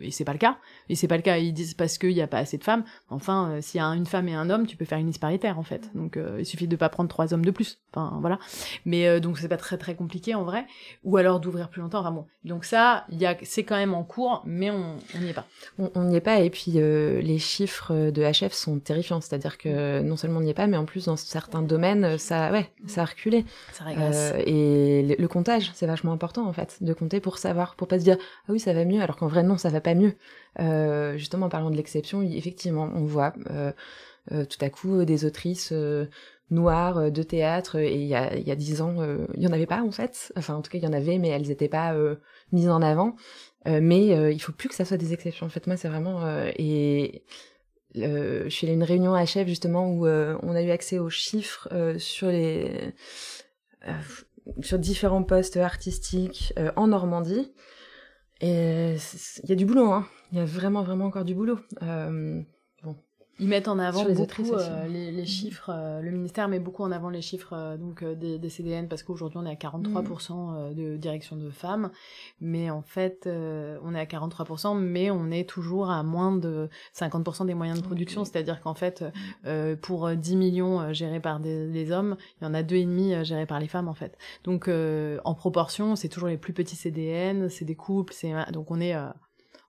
[0.02, 0.58] et c'est pas le cas.
[0.90, 1.38] Et c'est pas le cas.
[1.38, 2.84] Ils disent parce qu'il y a pas assez de femmes.
[3.10, 5.60] Enfin, s'il y a une femme et un homme, tu peux faire une liste paritaire
[5.60, 5.90] en fait.
[5.96, 7.80] Donc euh, il suffit de pas prendre trois hommes de plus.
[7.92, 8.40] Enfin voilà.
[8.86, 10.66] Mais euh, donc c'est pas très très compliqué en vrai.
[11.04, 12.00] Ou alors d'ouvrir plus longtemps.
[12.00, 12.26] Enfin bon.
[12.44, 15.46] Donc ça, il y a, c'est quand même en cours, mais on n'y est pas.
[15.78, 16.40] On n'y est pas.
[16.40, 19.22] Et puis euh, les chiffres de HF sont terrifiants.
[19.22, 22.52] C'est-à-dire que non seulement on n'y est pas, mais en plus dans certains domaines, ça,
[22.52, 23.46] ouais, ça a reculé.
[23.74, 24.34] Ça régresse.
[24.46, 28.04] et le, comptage, c'est vachement important en fait, de compter pour savoir, pour pas se
[28.04, 30.16] dire ah oui ça va mieux, alors qu'en vrai non ça va pas mieux.
[31.18, 33.72] justement en parlant de l'exception, effectivement on voit euh,
[34.30, 36.06] tout à coup euh, des autrices euh,
[36.50, 38.96] noires de théâtre et il y a il y a dix ans
[39.36, 40.32] il y en avait pas en fait.
[40.38, 41.94] Enfin en tout cas il y en avait mais elles n'étaient pas
[42.54, 43.18] mises en avant.
[43.66, 45.46] Mais il faut plus que ça soit des exceptions.
[45.46, 46.26] En fait moi c'est vraiment
[46.58, 47.26] et
[47.94, 51.10] je suis allée à une réunion à chef justement où on a eu accès aux
[51.10, 52.94] chiffres sur les
[54.62, 57.52] sur différents postes artistiques en Normandie.
[58.40, 58.96] Et
[59.44, 60.08] il y a du boulot hein.
[60.32, 61.60] Il y a vraiment vraiment encore du boulot
[63.40, 66.92] ils mettent en avant beaucoup euh, les, les, chiffres, euh, le ministère met beaucoup en
[66.92, 70.74] avant les chiffres euh, donc des, des, CDN parce qu'aujourd'hui on est à 43% mm.
[70.74, 71.92] de direction de femmes,
[72.42, 77.46] mais en fait on est à 43%, mais on est toujours à moins de 50%
[77.46, 79.04] des moyens de production, c'est-à-dire qu'en fait
[79.82, 83.14] pour 10 millions gérés par des, les hommes, il y en a deux et demi
[83.24, 84.18] gérés par les femmes en fait.
[84.44, 88.80] Donc en proportion, c'est toujours les plus petits CDN, c'est des couples, c'est donc on
[88.80, 88.96] est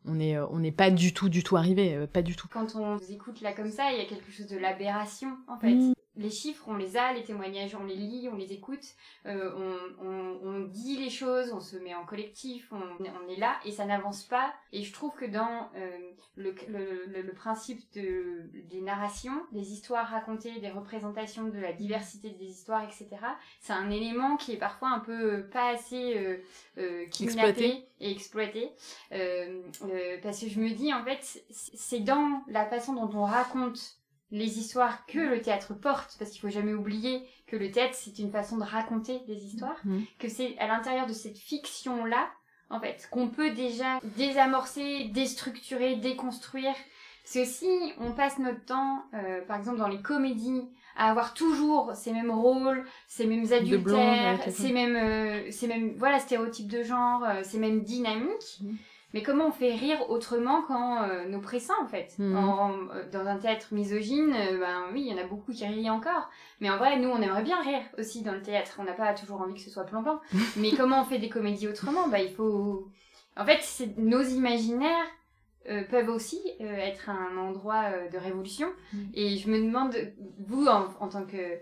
[0.04, 2.48] on n'est euh, on n'est pas du tout du tout arrivé euh, pas du tout.
[2.50, 5.58] Quand on vous écoute là comme ça il y a quelque chose de l'aberration en
[5.58, 5.74] fait.
[5.74, 8.85] Mm les chiffres, on les a, les témoignages, on les lit, on les écoute,
[9.26, 13.38] euh, on, on, on, dit les choses, on se met en collectif, on, on est
[13.38, 14.52] là et ça n'avance pas.
[14.72, 15.98] Et je trouve que dans euh,
[16.37, 22.31] le, le, le, principe de, des narrations, des histoires racontées, des représentations de la diversité
[22.31, 23.09] des histoires, etc.,
[23.61, 26.38] c'est un élément qui est parfois un peu pas assez euh,
[26.78, 28.70] euh exploité et exploité.
[29.12, 33.24] Euh, euh, parce que je me dis, en fait, c'est dans la façon dont on
[33.24, 33.97] raconte
[34.30, 38.18] les histoires que le théâtre porte, parce qu'il faut jamais oublier que le théâtre c'est
[38.18, 40.00] une façon de raconter des histoires, mm.
[40.18, 42.28] que c'est à l'intérieur de cette fiction là,
[42.70, 46.74] en fait, qu'on peut déjà désamorcer, déstructurer, déconstruire.
[47.24, 51.92] C'est aussi, on passe notre temps, euh, par exemple dans les comédies, à avoir toujours
[51.94, 57.24] ces mêmes rôles, ces mêmes adultères, ces mêmes, euh, ces mêmes, voilà, stéréotypes de genre,
[57.24, 58.60] euh, ces mêmes dynamiques.
[58.60, 58.74] Mm.
[59.14, 62.36] Mais comment on fait rire autrement qu'en euh, nous pressant en fait mhm.
[62.36, 65.90] euh, Dans un théâtre misogyne, euh, ben oui, il y en a beaucoup qui rient
[65.90, 66.28] encore.
[66.60, 68.76] Mais en vrai, nous, on aimerait bien rire aussi dans le théâtre.
[68.78, 70.20] On n'a pas toujours envie que ce soit plombant.
[70.56, 72.08] Mais comment on fait des comédies autrement?
[72.08, 72.88] Bah, il faut.
[73.36, 73.62] En fait,
[73.96, 75.06] nos imaginaires
[75.90, 78.68] peuvent aussi être un endroit de révolution.
[78.92, 79.08] Mhm.
[79.14, 79.94] Et je me demande,
[80.46, 81.58] vous, en, en tant que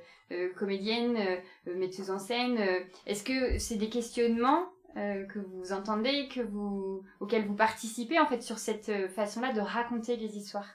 [0.55, 1.19] comédienne,
[1.67, 2.59] metteuse en scène,
[3.07, 4.65] est-ce que c'est des questionnements
[4.97, 9.53] euh, que vous entendez, que vous, auquel vous participez en fait sur cette euh, façon-là
[9.53, 10.69] de raconter les histoires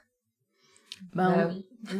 [1.15, 1.49] Ben,
[1.83, 1.95] bah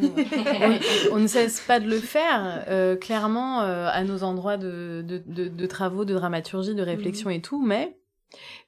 [1.12, 5.47] on, ne cesse pas de le faire, euh, clairement, euh, à nos endroits de, de,
[5.47, 7.36] de, travaux, de dramaturgie, de réflexion mhm.
[7.36, 7.97] et tout, mais,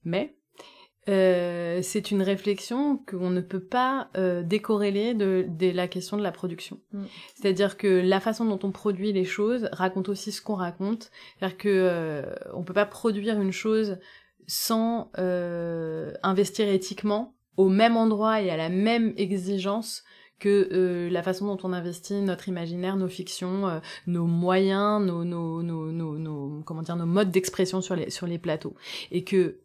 [0.04, 0.36] mais
[1.10, 4.10] euh, c'est une réflexion qu'on ne peut pas
[4.44, 6.80] décorréler de, de, la question de la production.
[6.92, 7.04] Mm.
[7.36, 11.12] C'est-à-dire que la façon dont on produit les choses raconte aussi ce qu'on raconte.
[11.38, 13.98] C'est-à-dire que on peut pas produire une chose
[14.48, 20.04] sans investir éthiquement au même endroit et à la même exigence
[20.44, 25.24] que euh, la façon dont on investit notre imaginaire, nos fictions, euh, nos moyens, nos,
[25.24, 28.76] nos, nos, nos, comment dire, nos modes d'expression sur les, sur les plateaux.
[29.12, 29.60] Et que,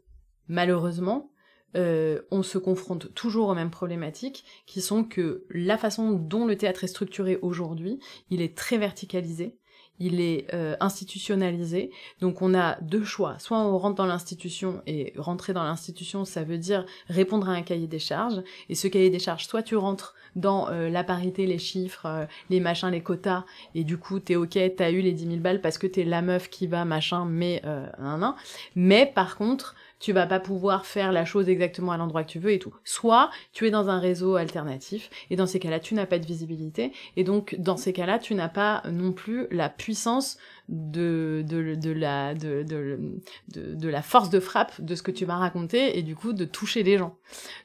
[0.48, 1.30] malheureusement,
[1.76, 6.56] euh, on se confronte toujours aux mêmes problématiques, qui sont que la façon dont le
[6.56, 7.98] théâtre est structuré aujourd'hui,
[8.30, 9.58] il est très verticalisé,
[10.00, 11.90] il est euh, institutionnalisé.
[12.20, 13.38] Donc on a deux choix.
[13.38, 17.62] Soit on rentre dans l'institution et rentrer dans l'institution, ça veut dire répondre à un
[17.62, 18.42] cahier des charges.
[18.68, 22.60] Et ce cahier des charges, soit tu rentres dans euh, la parité, les chiffres, les
[22.60, 25.78] machins, les quotas, et du coup t'es ok, t'as eu les 10 000 balles parce
[25.78, 28.36] que t'es la meuf qui va machin, mais un, un.
[28.76, 32.38] Mais par contre, tu vas pas pouvoir faire la chose exactement à l'endroit que tu
[32.38, 32.74] veux et tout.
[32.84, 36.26] Soit tu es dans un réseau alternatif et dans ces cas-là, tu n'as pas de
[36.26, 41.74] visibilité et donc dans ces cas-là, tu n'as pas non plus la puissance de, de,
[41.74, 46.02] de, la, de, de, la force de frappe de ce que tu vas raconter et
[46.02, 47.16] du coup de toucher les gens.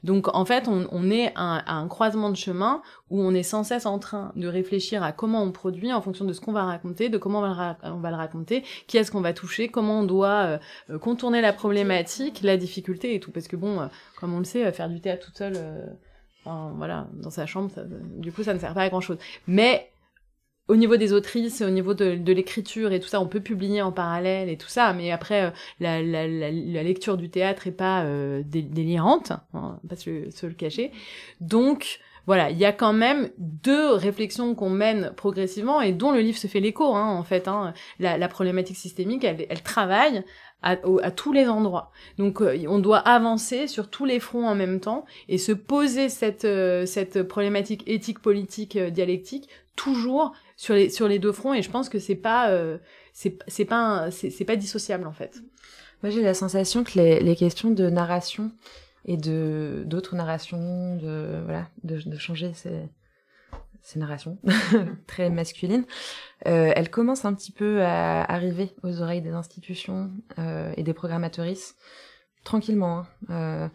[0.04, 3.86] Donc en fait, on, est à, un croisement de chemin où on est sans cesse
[3.86, 7.10] en train de réfléchir à comment on produit en fonction de ce qu'on va raconter,
[7.10, 10.98] de comment on va, le raconter, qui est-ce qu'on va toucher, comment on doit euh,
[11.00, 13.32] contourner la problématique, la difficulté et tout.
[13.32, 13.88] Parce que bon, euh,
[14.18, 15.58] comme on le sait, faire du théâtre toute seule...
[15.58, 15.86] Euh,
[16.46, 17.84] voilà, dans sa chambre, ça,
[18.18, 19.18] du coup, ça ne sert pas à grand chose.
[19.48, 19.93] Mais
[20.68, 23.92] au niveau des autrices, au niveau de, l'écriture et tout ça, on peut publier en
[23.92, 25.50] parallèle et tout ça, mais après, euh,
[25.80, 30.92] la, lecture du théâtre est pas euh, délirante, hein, pas se, se, le cacher.
[31.42, 36.22] Donc, voilà, il y a quand même deux réflexions qu'on mène progressivement et dont le
[36.22, 37.50] livre se fait l'écho, hein, en fait.
[37.50, 37.74] Hein.
[38.00, 40.24] La, problématique systémique, elle, travaille
[40.62, 41.92] à, tous les endroits.
[42.18, 46.08] Donc euh, on doit avancer sur tous les fronts en même temps et se poser
[46.08, 46.48] cette,
[46.88, 51.90] cette problématique éthique, politique, dialectique toujours sur les sur les deux fronts et je pense
[51.90, 52.78] que c'est pas euh,
[53.14, 55.42] c'est c'est pas c'est pas dissociable en fait.
[56.02, 58.52] Moi j'ai la sensation que les, les questions de narration
[59.06, 62.90] et de d'autres narrations de voilà de, de changer ces
[63.84, 64.38] ces narrations
[65.08, 65.86] très masculines,
[66.48, 70.10] euh, elles commencent un petit peu à arriver aux oreilles des institutions
[70.40, 71.76] euh, et des programmatrices
[72.44, 73.00] tranquillement.
[73.00, 73.08] Hein.
[73.30, 73.68] Euh,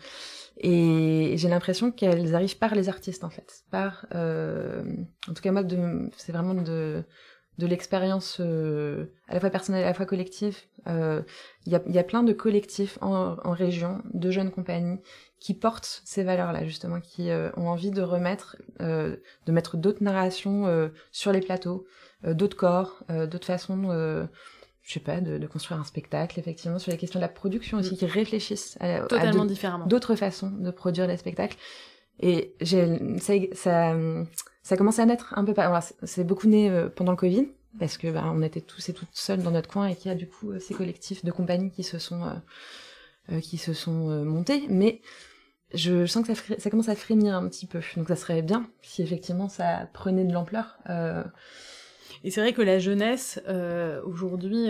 [0.59, 4.83] et j'ai l'impression qu'elles arrivent par les artistes en fait, par euh,
[5.29, 5.63] en tout cas moi
[6.17, 7.05] c'est vraiment de
[7.59, 10.57] de l'expérience euh, à la fois personnelle à la fois collective.
[10.87, 15.01] Il y, a, y a plein de collectifs en, en région, de jeunes compagnies
[15.39, 19.21] qui portent ces valeurs-là justement, qui ont envie de remettre, de
[19.53, 21.85] mettre d'autres narrations sur les plateaux,
[22.25, 24.29] d'autres corps, d'autres façons
[24.89, 27.77] je sais pas, de, de, construire un spectacle, effectivement, sur les questions de la production
[27.77, 27.99] aussi, mm.
[27.99, 29.87] qui réfléchissent à, Totalement différemment.
[29.87, 31.59] d'autres façons de produire des spectacles.
[32.21, 33.97] Et j'ai, ça, ça,
[34.63, 37.49] ça a commencé à naître un peu, voilà, c'est beaucoup né euh, pendant le Covid,
[37.79, 40.15] parce que bah, on était tous et toutes seuls dans notre coin et qu'il y
[40.15, 42.23] a du coup euh, ces collectifs de compagnies qui se sont,
[43.31, 44.65] euh, qui se sont montés.
[44.71, 45.03] Mais
[45.75, 47.81] je sens que ça, ça commence à frémir un petit peu.
[47.97, 50.79] Donc ça serait bien si effectivement ça prenait de l'ampleur.
[50.89, 51.23] Euh,
[52.25, 54.69] et c'est vrai que la jeunesse, euh, aujourd'hui,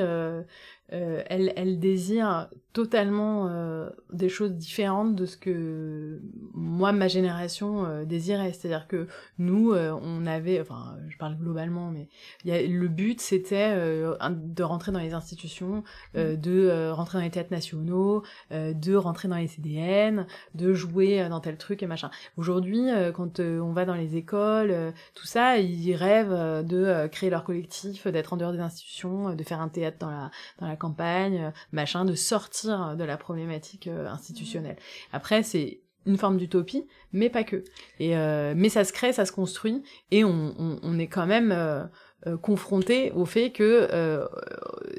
[0.92, 2.48] euh, euh, elle, elle désire
[2.78, 6.20] totalement euh, des choses différentes de ce que
[6.54, 8.52] moi, ma génération euh, désirait.
[8.52, 12.08] C'est-à-dire que nous, euh, on avait, enfin, je parle globalement, mais
[12.44, 15.82] y a, le but, c'était de rentrer dans les institutions,
[16.14, 16.36] mmh.
[16.36, 21.56] de rentrer dans les théâtres nationaux, de rentrer dans les CDN, de jouer dans tel
[21.56, 22.10] truc et machin.
[22.36, 28.06] Aujourd'hui, quand on va dans les écoles, tout ça, ils rêvent de créer leur collectif,
[28.06, 32.04] d'être en dehors des institutions, de faire un théâtre dans la, dans la campagne, machin,
[32.04, 34.76] de sortir de la problématique euh, institutionnelle.
[35.12, 37.64] Après, c'est une forme d'utopie, mais pas que.
[38.00, 41.26] Et euh, mais ça se crée, ça se construit, et on, on, on est quand
[41.26, 44.26] même euh, confronté au fait que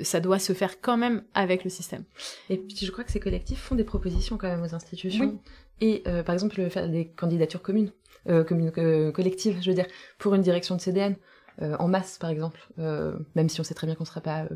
[0.03, 2.03] ça doit se faire quand même avec le système.
[2.49, 5.39] Et puis je crois que ces collectifs font des propositions quand même aux institutions.
[5.81, 7.91] Et par exemple, faire des candidatures communes,
[8.25, 8.71] communes
[9.11, 9.87] collectives, je veux dire,
[10.19, 11.15] pour une direction de CDN.
[11.61, 14.47] En masse, par exemple, même si on sait très bien qu'on ne sera pas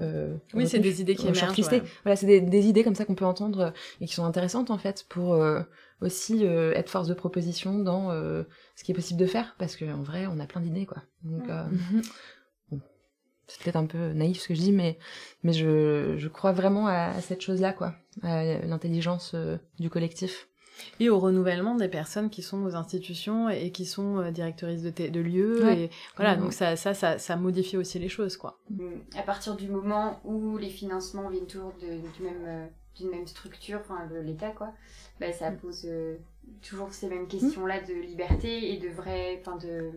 [0.00, 1.54] euh, oui, c'est des idées qui émergent.
[2.02, 4.70] Voilà, c'est des, des, idées comme ça qu'on peut entendre euh, et qui sont intéressantes
[4.70, 5.62] en fait pour euh,
[6.00, 8.42] aussi euh, être force de proposition dans euh,
[8.74, 11.02] ce qui est possible de faire parce qu'en vrai, on a plein d'idées quoi.
[11.22, 11.48] Donc,
[12.70, 12.80] bon,
[13.46, 14.98] c'est peut-être un peu naïf ce que je dis, mais
[15.44, 19.36] mais je, je crois vraiment à, à cette chose-là quoi, à l'intelligence
[19.78, 20.48] du collectif.
[21.00, 24.90] Et au renouvellement des personnes qui sont aux institutions et qui sont euh, directrices de,
[24.90, 25.68] de lieux.
[25.70, 28.58] Et voilà, donc ça, ça, ça, ça, modifie aussi les choses, quoi.
[29.16, 33.26] À partir du moment où les financements viennent toujours de, du même, euh, d'une même
[33.26, 34.72] structure, enfin de l'État, quoi,
[35.20, 35.56] bah, ça mm.
[35.58, 36.16] pose euh,
[36.62, 39.92] toujours ces mêmes questions-là de liberté et de vrai, enfin de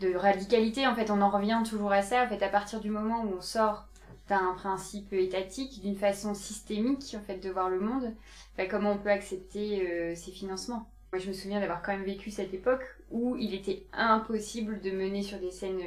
[0.00, 0.86] de radicalité.
[0.86, 2.24] En fait, on en revient toujours à ça.
[2.24, 3.86] En fait, à partir du moment où on sort
[4.28, 8.12] d'un principe étatique, d'une façon systémique, en fait, de voir le monde,
[8.70, 12.30] comment on peut accepter euh, ces financements Moi, je me souviens d'avoir quand même vécu
[12.30, 15.80] cette époque où il était impossible de mener sur des scènes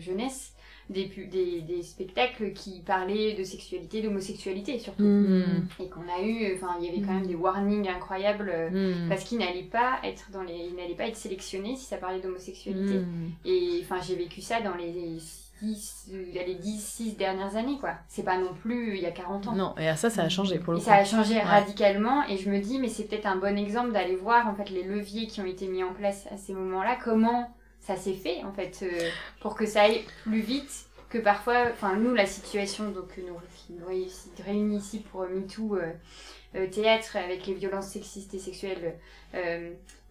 [0.00, 0.54] jeunesse
[0.90, 5.02] des, des, des, spectacles qui parlaient de sexualité, d'homosexualité surtout.
[5.02, 5.66] Mm.
[5.80, 9.08] Et qu'on a eu, enfin, il y avait quand même des warnings incroyables mm.
[9.08, 12.20] parce qu'il n'allait pas être dans les, il n'allait pas être sélectionné si ça parlait
[12.20, 13.00] d'homosexualité.
[13.44, 14.92] Et enfin, j'ai vécu ça dans les
[15.62, 17.94] 10, les 10, 6 dernières années, quoi.
[18.08, 19.52] C'est pas non plus il y a 40 ans.
[19.52, 22.50] Non, et ça, ça a changé pour le et ça a changé radicalement, et je
[22.50, 25.40] me dis, mais c'est peut-être un bon exemple d'aller voir, en fait, les leviers qui
[25.40, 27.48] ont été mis en place à ces moments-là, comment
[27.86, 31.96] ça s'est fait en fait euh, pour que ça aille plus vite que parfois enfin
[31.96, 35.92] nous la situation donc nous qui nous réunit ici pour MeToo euh, euh,
[36.70, 38.94] théâtre avec les violences sexistes et sexuelles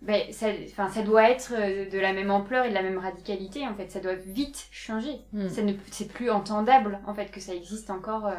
[0.02, 0.48] ben, ça,
[0.90, 3.90] ça doit être de la même ampleur et de la même radicalité en fait.
[3.90, 5.22] Ça doit vite changer.
[5.32, 5.48] Hmm.
[5.48, 8.30] ça ne c'est plus entendable en fait que ça existe encore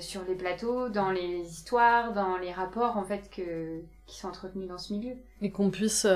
[0.00, 4.66] sur les plateaux dans les histoires dans les rapports en fait que qui sont entretenus
[4.66, 5.14] dans ce milieu.
[5.42, 6.08] Et qu'on puisse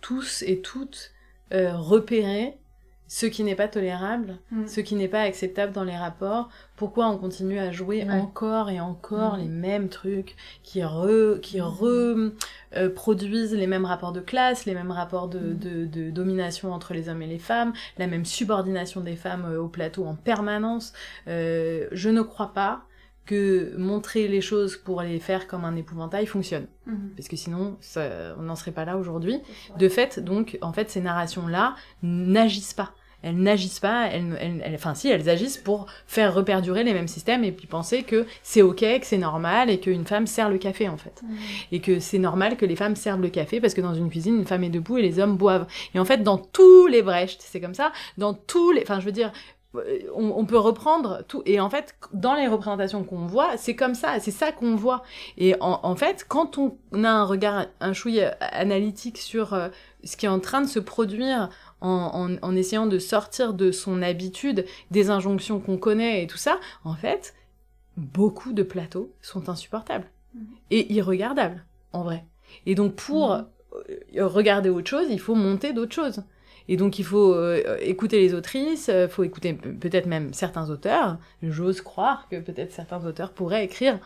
[0.00, 1.12] tous et toutes
[1.52, 2.58] euh, repérer
[3.08, 4.66] ce qui n'est pas tolérable, mm.
[4.66, 8.80] ce qui n'est pas acceptable dans les rapports, pourquoi on continue à jouer encore et
[8.80, 9.40] encore mm.
[9.40, 13.56] les mêmes trucs qui, re, qui reproduisent mm.
[13.56, 17.08] euh, les mêmes rapports de classe, les mêmes rapports de, de, de, domination entre les
[17.08, 20.92] hommes et les femmes, la même subordination des femmes euh, au plateau en permanence.
[21.26, 22.82] je ne crois pas
[23.28, 26.66] que montrer les choses pour les faire comme un épouvantail fonctionne.
[26.86, 27.10] Mhm.
[27.14, 29.38] Parce que sinon, ça, on n'en serait pas là aujourd'hui.
[29.78, 32.94] De fait, donc, en fait, ces narrations-là n'agissent pas.
[33.20, 37.42] Elles n'agissent pas, elles, elles, enfin si, elles agissent pour faire reperdurer les mêmes systèmes
[37.42, 40.88] et puis penser que c'est ok, que c'est normal et qu'une femme sert le café
[40.88, 41.20] en fait.
[41.22, 41.36] Mhm.
[41.72, 44.36] Et que c'est normal que les femmes servent le café parce que dans une cuisine,
[44.36, 45.66] une femme est debout et les hommes boivent.
[45.94, 49.04] Et en fait, dans tous les Brecht, c'est comme ça, dans tous les, enfin je
[49.04, 49.32] veux dire,
[50.14, 51.42] on, peut reprendre tout.
[51.44, 55.02] Et en fait, dans les représentations qu'on voit, c'est comme ça, c'est ça qu'on voit.
[55.36, 59.68] Et en, fait, quand on a un regard, un chouille analytique sur euh,
[60.04, 61.50] ce qui est en train de se produire
[61.80, 66.94] en, essayant de sortir de son habitude, des injonctions qu'on connaît et tout ça, en
[66.94, 67.34] fait,
[67.96, 70.40] beaucoup de plateaux sont insupportables mmh.
[70.70, 72.24] et irregardables, en vrai.
[72.64, 73.46] Et donc, pour mmh.
[74.16, 76.22] euh, regarder autre chose, il faut monter d'autres choses.
[76.68, 80.70] Et donc il faut euh, écouter les autrices, il euh, faut écouter peut-être même certains
[80.70, 81.18] auteurs.
[81.42, 83.98] J'ose croire que peut-être certains auteurs pourraient écrire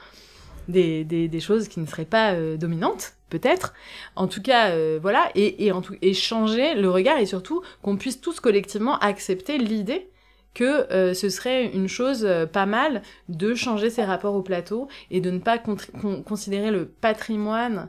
[0.68, 3.74] des, des, choses qui ne seraient pas euh, dominantes, peut-être.
[4.14, 7.96] En tout cas, voilà, et, et, en tout, et changer le regard et surtout qu'on
[7.96, 10.08] puisse tous collectivement accepter l'idée
[10.54, 15.30] que ce serait une chose pas mal de changer ses rapports au plateau et de
[15.30, 17.88] ne pas considérer le patrimoine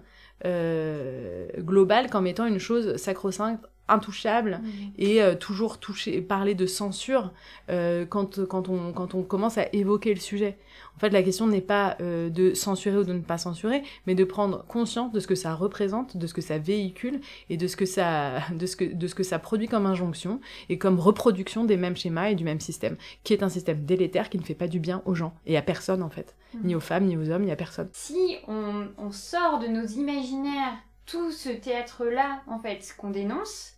[1.59, 4.69] global comme étant une chose sacro-sainte intouchable mmh.
[4.97, 7.33] et euh, toujours toucher parler de censure
[7.69, 10.57] euh, quand quand on quand on commence à évoquer le sujet
[10.95, 14.15] en fait la question n'est pas euh, de censurer ou de ne pas censurer mais
[14.15, 17.19] de prendre conscience de ce que ça représente de ce que ça véhicule
[17.49, 20.39] et de ce que ça de ce que de ce que ça produit comme injonction
[20.69, 24.29] et comme reproduction des mêmes schémas et du même système qui est un système délétère
[24.29, 26.67] qui ne fait pas du bien aux gens et à personne en fait mmh.
[26.67, 29.85] ni aux femmes ni aux hommes ni à personne si on, on sort de nos
[29.85, 33.73] imaginaires tout ce théâtre-là, en fait, qu'on dénonce,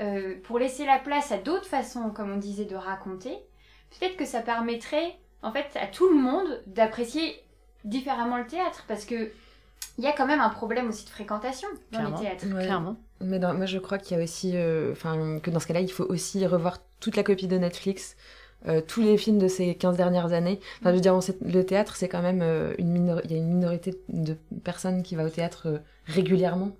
[0.00, 3.36] euh, pour laisser la place à d'autres façons, comme on disait, de raconter,
[3.90, 7.42] peut-être que ça permettrait, en fait, à tout le monde d'apprécier
[7.84, 9.30] différemment le théâtre, parce que
[9.96, 12.46] il y a quand même un problème aussi de fréquentation dans les théâtres.
[12.48, 12.96] Clairement.
[13.20, 15.90] Mais moi, je crois qu'il y a aussi, euh, enfin, que dans ce cas-là, il
[15.90, 18.16] faut aussi revoir toute la copie de Netflix.
[18.66, 20.58] Euh, tous les films de ces 15 dernières années.
[20.80, 22.42] Enfin, je veux dire, le théâtre, c'est quand même
[22.78, 26.72] une minorité, il y a une minorité de personnes qui va au théâtre régulièrement.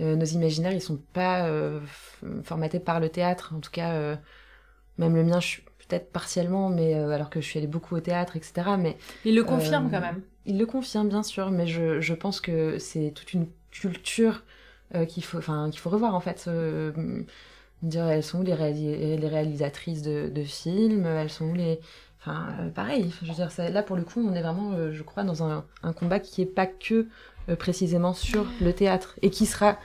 [0.00, 1.80] Euh, nos imaginaires, ils sont pas euh,
[2.42, 3.52] formatés par le théâtre.
[3.56, 4.16] En tout cas, euh,
[4.98, 8.00] même le mien, je suis peut-être partiellement, mais alors que je suis allée beaucoup au
[8.00, 8.70] théâtre, etc.
[8.78, 10.22] Mais il le confirme quand même.
[10.46, 14.42] Il le confirme bien sûr, mais je, je pense que c'est toute une culture
[15.08, 16.48] qu'il faut, enfin qu'il faut revoir en fait.
[17.82, 21.80] dire elles sont où les, les réalisatrices de, de, films, elles sont où les
[22.20, 25.42] Enfin, pareil, je veux dire, là pour le coup, on est vraiment, je crois, dans
[25.42, 27.06] un, un combat qui est pas que
[27.48, 29.78] euh, précisément sur le théâtre et qui sera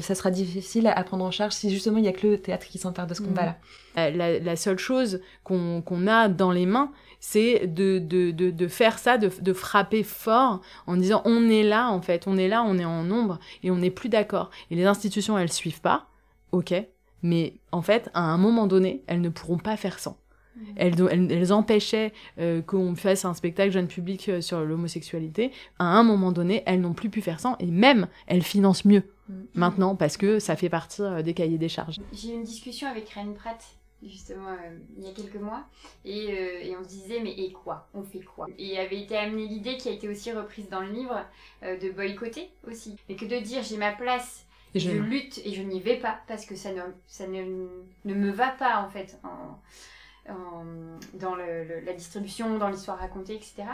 [0.00, 2.66] ça sera difficile à prendre en charge si justement il y a que le théâtre
[2.66, 3.56] qui s'empare de ce combat-là.
[3.96, 8.98] La, la, seule chose qu'on a dans les mains, c'est de, de, de, de, faire
[8.98, 12.62] ça, de, de frapper fort en disant on est là en fait, on est là,
[12.62, 14.50] on est en nombre et on n'est plus d'accord.
[14.70, 16.06] Et les institutions, elles suivent pas,
[16.52, 16.74] ok,
[17.22, 20.16] mais en fait, à un moment donné, elles ne pourront pas faire sans.
[20.76, 25.52] Elles, elles, empêchaient euh, qu'on fasse un spectacle jeune public euh, sur l'homosexualité.
[25.78, 29.02] À un moment donné, elles n'ont plus pu faire sans et même elles financent mieux
[29.28, 29.34] mmh.
[29.54, 32.00] maintenant parce que ça fait partie euh, des cahiers des charges.
[32.12, 33.62] J'ai eu une discussion avec Rennes Pratt
[34.02, 34.54] justement
[34.98, 35.64] il y a quelques mois
[36.04, 37.88] et, et, on se disait mais et quoi?
[37.94, 38.46] On fait quoi?
[38.58, 41.24] Et avait été amenée l'idée qui a été aussi reprise dans le livre
[41.62, 45.62] de boycotter aussi mais que de dire j'ai ma place et je, lutte et je
[45.62, 47.42] n'y vais pas parce que ça ne ça ne,
[48.04, 49.58] ne me va pas en fait en,
[51.14, 53.64] dans le, la distribution dans l'histoire racontée etc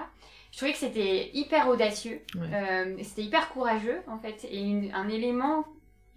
[0.51, 2.21] je trouvais que c'était hyper audacieux
[3.03, 5.65] c'était hyper courageux en fait et un élément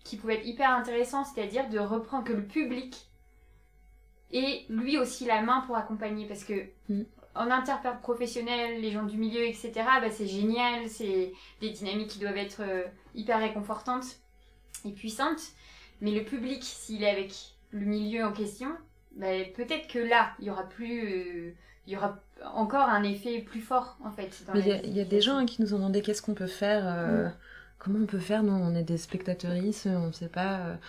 [0.03, 3.07] qui pouvait être hyper intéressant c'est-à-dire de reprendre que le public
[4.31, 7.03] et lui aussi la main pour accompagner parce que mm.
[7.36, 11.31] en les gens du milieu, etc., bah, c'est génial, c'est
[11.61, 12.83] des dynamiques qui doivent être euh,
[13.13, 14.17] hyper réconfortantes
[14.83, 15.41] et puissantes,
[16.01, 17.33] mais le public, s'il est avec
[17.71, 18.69] le milieu en question,
[19.16, 21.07] bah, peut-être que là, il y aura plus...
[21.07, 21.53] Euh,
[21.88, 22.18] il y aura
[22.55, 24.43] encore un effet plus fort en fait.
[24.55, 27.28] il y, a des gens hein, qui nous ont demandé qu'est-ce qu'on peut faire, euh,
[27.28, 27.34] mm.
[27.78, 30.80] comment on peut faire, nous on est des spectateuristes, on ne sait pas,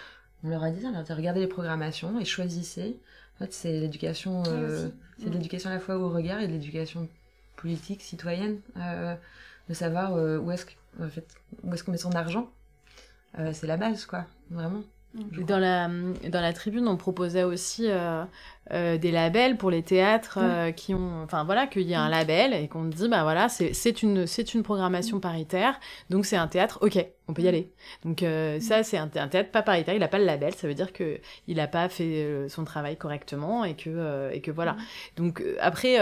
[0.42, 2.98] on leur a dit, on leur a dit regardez les programmations et choisissez.
[3.36, 7.08] En fait, c'est l'éducation, euh, c'est l'éducation à la fois au regard et l'éducation
[7.56, 9.14] politique, citoyenne, euh,
[9.68, 10.66] de savoir euh, où est-ce
[11.02, 11.26] en fait,
[11.62, 12.50] où est-ce qu'on met son argent.
[13.52, 14.82] c'est la base, quoi, vraiment.
[15.16, 18.24] Dans la, dans la tribune, on proposait aussi euh,
[18.70, 22.52] des labels pour les théâtres euh, qui ont enfin voilà qu'il y a un label
[22.52, 25.78] et qu'on dit bah voilà c'est c'est une c'est une programmation paritaire
[26.10, 27.72] donc c'est un théâtre ok on peut y aller.
[28.04, 30.74] Donc euh, ça c'est un, théâtre pas paritaire il a pas le label ça veut
[30.74, 34.76] dire que il a pas fait son travail correctement et que et que voilà.
[35.16, 35.98] Donc après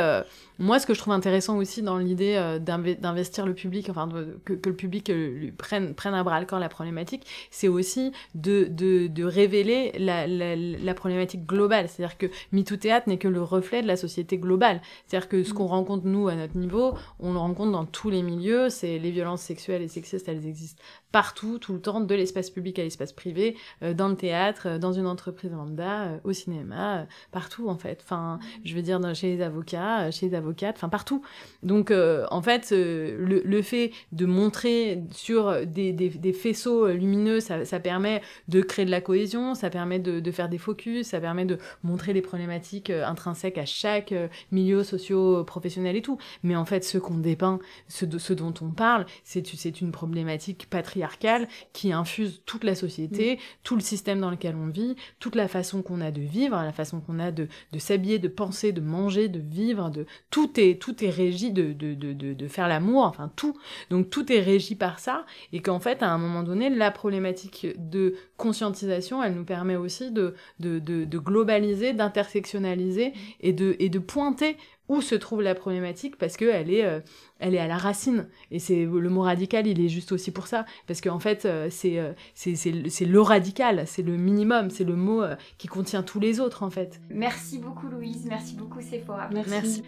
[0.58, 4.06] moi ce que je trouve intéressant aussi dans l'idée d'investir le public enfin
[4.44, 8.12] que, que, le public lui prenne prenne à bras le corps la problématique c'est aussi
[8.34, 11.88] de, de de révéler la, la, la problématique globale.
[11.88, 14.80] C'est à dire que MeToo Théâtre n'est que le reflet de la société globale.
[15.06, 18.22] C'est-à-dire que ce qu'on rencontre, nous, à notre niveau, on le rencontre dans tous les
[18.22, 18.70] milieux.
[18.70, 20.82] C'est les violences sexuelles et sexistes, elles existent
[21.14, 24.78] partout, tout le temps, de l'espace public à l'espace privé, euh, dans le théâtre, euh,
[24.78, 28.00] dans une entreprise lambda, euh, au cinéma, partout, en fait.
[28.02, 31.22] Enfin, je veux dire, chez les avocats, chez les avocates, enfin, partout.
[31.62, 37.64] Donc, en fait, le, le, fait de montrer sur des, des, des faisceaux lumineux, ça,
[37.64, 41.20] ça, permet de créer de la cohésion, ça permet de, de faire des focus, ça
[41.20, 46.18] permet de montrer les problèmes problématiques euh, intrinsèques à chaque euh, milieu socio-professionnel et tout.
[46.42, 51.48] Mais en fait, ce qu'on dépeint, ce, ce dont on parle, c'est une problématique patriarcale
[51.72, 55.82] qui infuse toute la société, tout le système dans lequel on vit, toute la façon
[55.82, 59.28] qu'on a de vivre, la façon qu'on a de, de s'habiller, de penser, de manger,
[59.28, 63.30] de vivre, de tout est tout est régi de, de, de, de faire l'amour, enfin
[63.36, 63.56] tout.
[63.90, 67.66] Donc tout est régi par ça et qu'en fait, à un moment donné, la problématique
[67.78, 71.92] de conscientisation, elle nous permet aussi de, de, de, de globaliser,
[72.34, 74.56] d'intersectionnaliser et de, et de pointer
[74.88, 77.00] où se trouve la problématique parce que elle est, euh,
[77.38, 78.28] elle est à la racine.
[78.50, 80.66] Et c'est le mot radical, il est juste aussi pour ça.
[80.86, 84.96] Parce qu'en fait, euh, c'est, euh, c'est, c'est, le radical, c'est le minimum, c'est le
[84.96, 85.22] mot
[85.56, 87.00] qui contient tous les autres, en fait.
[87.08, 88.26] Merci beaucoup, Louise.
[88.28, 89.30] Merci beaucoup, Sephora.
[89.32, 89.50] Merci.
[89.50, 89.82] Merci.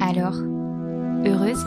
[0.00, 0.36] Alors,
[1.24, 1.64] heureuse?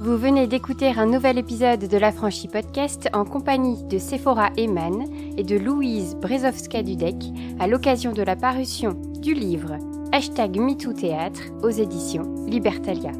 [0.00, 5.04] Vous venez d'écouter un nouvel épisode de La Franchie Podcast en compagnie de Sephora Eman
[5.36, 7.22] et de Louise Brezowska-Dudek
[7.58, 9.76] à l'occasion de la parution du livre
[10.12, 13.12] Hashtag MeTooThéâtre aux éditions Libertalia.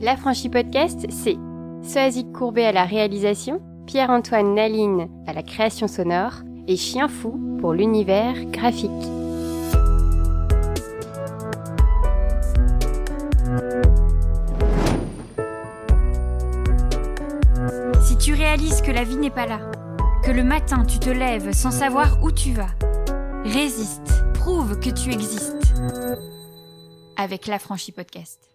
[0.00, 1.36] La Franchie Podcast, c'est
[1.82, 7.74] Soazic Courbet à la réalisation, Pierre-Antoine Naline à la création sonore et Chien Fou pour
[7.74, 9.21] l'univers graphique.
[18.52, 19.60] Réalises que la vie n'est pas là,
[20.22, 22.68] que le matin tu te lèves sans savoir où tu vas.
[23.44, 25.72] Résiste, prouve que tu existes.
[27.16, 28.51] Avec l'affranchi podcast.